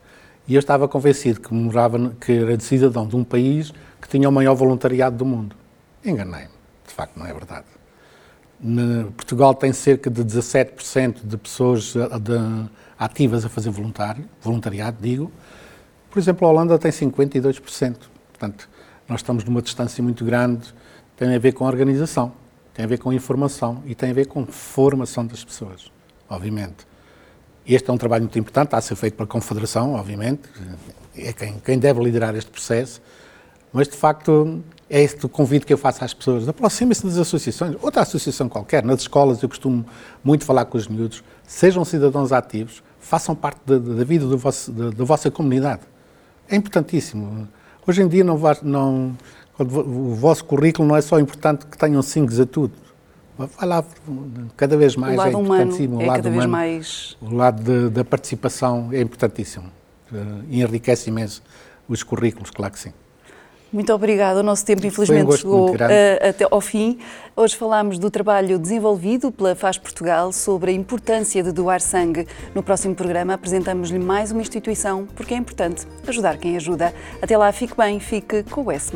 E 0.48 0.54
eu 0.54 0.60
estava 0.60 0.88
convencido 0.88 1.39
que 1.39 1.54
morava, 1.54 2.15
que 2.19 2.32
era 2.32 2.58
de 2.58 2.63
cidadão 2.63 3.08
de 3.08 3.15
um 3.15 3.24
país 3.24 3.74
que 4.02 4.08
tinha 4.08 4.30
o 4.30 4.32
maior 4.32 4.54
voluntariado 4.54 5.17
do 5.17 5.26
mundo. 5.26 5.56
Enganei-me. 6.04 6.54
De 6.86 6.93
facto, 6.93 7.17
não 7.17 7.26
é 7.26 7.34
verdade. 7.34 7.65
Portugal 9.15 9.54
tem 9.54 9.71
cerca 9.73 10.10
de 10.10 10.23
17% 10.23 11.17
de 11.23 11.38
pessoas 11.38 11.95
eh, 11.95 12.19
de- 12.19 12.69
ativas 12.97 13.45
a 13.45 13.49
fazer 13.49 13.69
voluntário, 13.69 14.25
voluntariado, 14.41 14.97
digo. 15.01 15.32
Por 16.10 16.17
exemplo, 16.19 16.47
a 16.47 16.51
Holanda 16.51 16.78
tem 16.80 16.91
52%. 16.91 17.95
Portanto, 18.30 18.69
nós 19.08 19.19
estamos 19.19 19.43
numa 19.43 19.62
distância 19.62 20.04
muito 20.04 20.23
grande. 20.25 20.73
Tem 21.17 21.36
a 21.36 21.39
ver 21.39 21.51
com 21.54 21.65
organização, 21.65 22.34
tem 22.73 22.86
a 22.86 22.88
ver 22.88 22.97
com 22.97 23.12
informação 23.13 23.84
e 23.86 23.93
tem 23.95 24.12
a 24.12 24.13
ver 24.13 24.25
com 24.28 24.45
formação 24.45 25.25
das 25.25 25.43
pessoas, 25.43 25.91
obviamente. 26.30 26.88
Este 27.67 27.89
é 27.89 27.93
um 27.93 27.97
trabalho 27.97 28.23
muito 28.23 28.38
importante, 28.38 28.67
está 28.67 28.78
a 28.78 28.82
ser 28.82 28.95
feito 28.95 29.15
pela 29.15 29.28
Confederação, 29.28 29.93
obviamente, 29.93 30.41
é 31.17 31.34
quem, 31.34 31.60
quem 31.60 31.80
deve 31.80 32.01
liderar 32.04 32.36
este 32.36 32.51
processo, 32.51 33.01
mas 33.73 33.88
de 33.88 33.95
facto 33.95 34.63
é 34.89 35.02
este 35.02 35.26
o 35.26 35.30
convite 35.30 35.65
que 35.65 35.74
eu 35.74 35.78
faço 35.78 36.04
às 36.04 36.13
pessoas. 36.13 36.48
Aproximem-se 36.48 37.06
das 37.06 37.17
associações, 37.17 37.76
outra 37.82 38.02
associação 38.02 38.48
qualquer, 38.48 38.84
nas 38.84 39.02
escolas 39.02 39.41
eu 39.41 39.50
costumo 39.50 39.86
muito 40.24 40.45
falar 40.45 40.65
com 40.65 40.78
os 40.78 40.88
miúdos, 40.88 41.24
sejam 41.45 41.84
cidadãos 41.84 42.32
ativos, 42.32 42.84
façam 43.00 43.36
parte 43.36 43.60
da, 43.65 43.78
da 43.78 44.04
vida 44.04 44.26
vosso- 44.38 44.71
da, 44.71 44.89
da 44.91 45.04
vossa 45.04 45.30
comunidade. 45.32 45.82
É 46.50 46.56
importantíssimo. 46.56 47.48
Hoje 47.88 48.02
em 48.02 48.08
dia, 48.08 48.24
não, 48.24 48.39
não, 48.63 49.17
o 49.60 50.13
vosso 50.15 50.43
currículo 50.45 50.88
não 50.88 50.95
é 50.95 51.02
só 51.02 51.19
importante 51.19 51.65
que 51.65 51.78
tenham 51.78 52.02
símbolos 52.02 52.39
a 52.39 52.45
tudo. 52.45 52.74
Vai 53.38 53.67
lá, 53.67 53.84
cada 54.56 54.78
vez 54.78 54.95
mais 54.95 55.19
é 55.19 55.30
importantíssimo. 55.30 55.95
Humano 55.95 56.02
é 56.02 56.06
o 56.06 56.08
lado 56.08 56.17
cada 56.17 56.30
humano, 56.30 56.39
vez 56.41 56.52
mais... 56.52 57.17
O 57.21 57.36
lado 57.36 57.89
da 57.89 58.06
participação 58.06 58.89
é 58.93 59.02
importantíssimo. 59.02 59.65
E 60.50 60.62
enriquece 60.62 61.10
imenso 61.10 61.43
os 61.88 62.02
currículos, 62.02 62.50
claro 62.50 62.71
que 62.74 62.80
sim. 62.80 62.93
Muito 63.76 63.94
obrigada. 63.94 64.40
O 64.40 64.44
nosso 64.44 64.66
tempo, 64.66 64.88
infelizmente, 64.88 65.28
um 65.28 65.32
chegou 65.34 65.72
uh, 65.72 66.30
até 66.30 66.48
ao 66.50 66.62
fim. 66.62 66.98
Hoje 67.36 67.58
falámos 67.58 68.00
do 68.00 68.10
trabalho 68.10 68.58
desenvolvido 68.58 69.34
pela 69.34 69.54
FAS 69.54 69.78
Portugal 69.78 70.32
sobre 70.32 70.72
a 70.72 70.74
importância 70.74 71.44
de 71.44 71.52
doar 71.52 71.82
sangue. 71.82 72.26
No 72.56 72.64
próximo 72.64 72.96
programa 72.96 73.34
apresentamos-lhe 73.34 74.00
mais 74.00 74.32
uma 74.32 74.40
instituição, 74.40 75.06
porque 75.14 75.34
é 75.34 75.38
importante 75.38 75.86
ajudar 76.08 76.38
quem 76.38 76.56
ajuda. 76.56 76.94
Até 77.22 77.38
lá, 77.38 77.52
fique 77.52 77.76
bem, 77.76 78.00
fique 78.00 78.44
com 78.44 78.64
o 78.64 78.72
S. 78.72 78.94